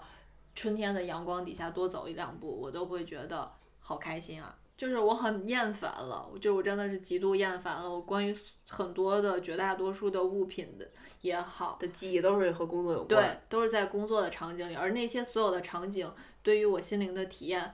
[0.54, 3.50] 春天的阳光底下多走一两步，我都会觉得
[3.80, 4.56] 好开心啊。
[4.76, 7.88] 就是我很厌烦了，就我真的是极度厌烦了。
[7.88, 8.36] 我关于
[8.68, 10.86] 很多的绝大多数的物品的
[11.20, 17.72] 也好，的记忆都是和工作有关对。，都是在工作的场景里，而那些所有的场景对于我心灵的体验，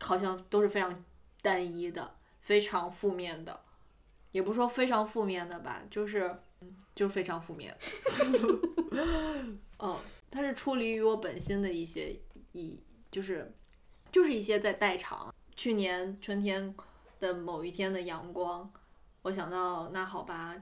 [0.00, 1.04] 好像都是非常
[1.42, 3.60] 单一的，非常负面的，
[4.32, 7.76] 也不是说非常负面的吧，就是嗯就非常负面。
[9.78, 9.94] 嗯，
[10.30, 12.18] 它是出离于我本心的一些
[12.52, 12.78] 一
[13.10, 13.54] 就是
[14.12, 15.32] 就是一些在代偿。
[15.54, 16.74] 去年春天
[17.18, 18.70] 的某一天的阳光，
[19.22, 20.54] 我想到那好吧，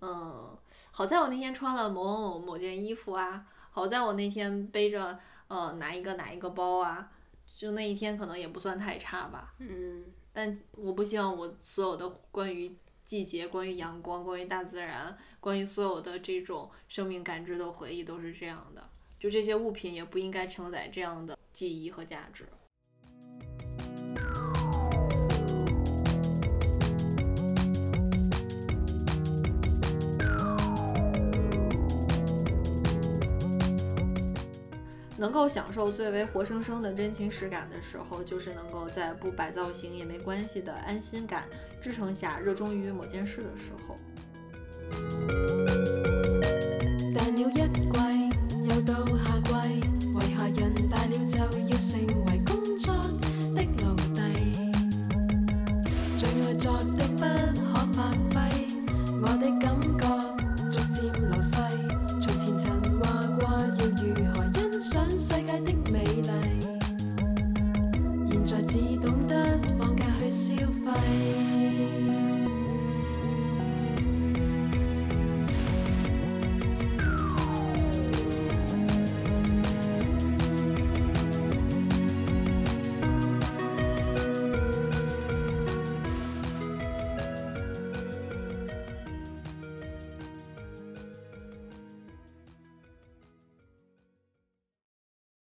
[0.00, 0.56] 嗯，
[0.90, 5.18] 好在我那天穿了某某某某件衣服啊，好在我那天背着
[5.48, 7.10] 呃哪一个哪一个包啊，
[7.56, 9.54] 就那一天可能也不算太差吧。
[9.58, 10.04] 嗯，
[10.34, 18.90] 但我不希望我所有的关于季节、关于阳光、关于大自然、关于所有的这种生命感知的回忆都是这样的。
[19.22, 22.44] 就这些物品也不应该承载这样的记忆和价值。
[35.16, 41.44] 能够享受最为活生生的真情实感的时候，就是能够在不摆造型也没关系的安心感
[41.80, 43.96] 支撑下，热衷于某件事的时候。
[48.74, 49.50] 又到夏季，
[50.14, 52.94] 为何人大了就要成为工作
[53.54, 53.82] 的奴
[54.14, 54.18] 隶？
[56.16, 57.20] 最爱作的不
[57.60, 57.62] 可
[57.92, 57.98] 发
[58.32, 58.34] 挥，
[59.20, 59.78] 我的感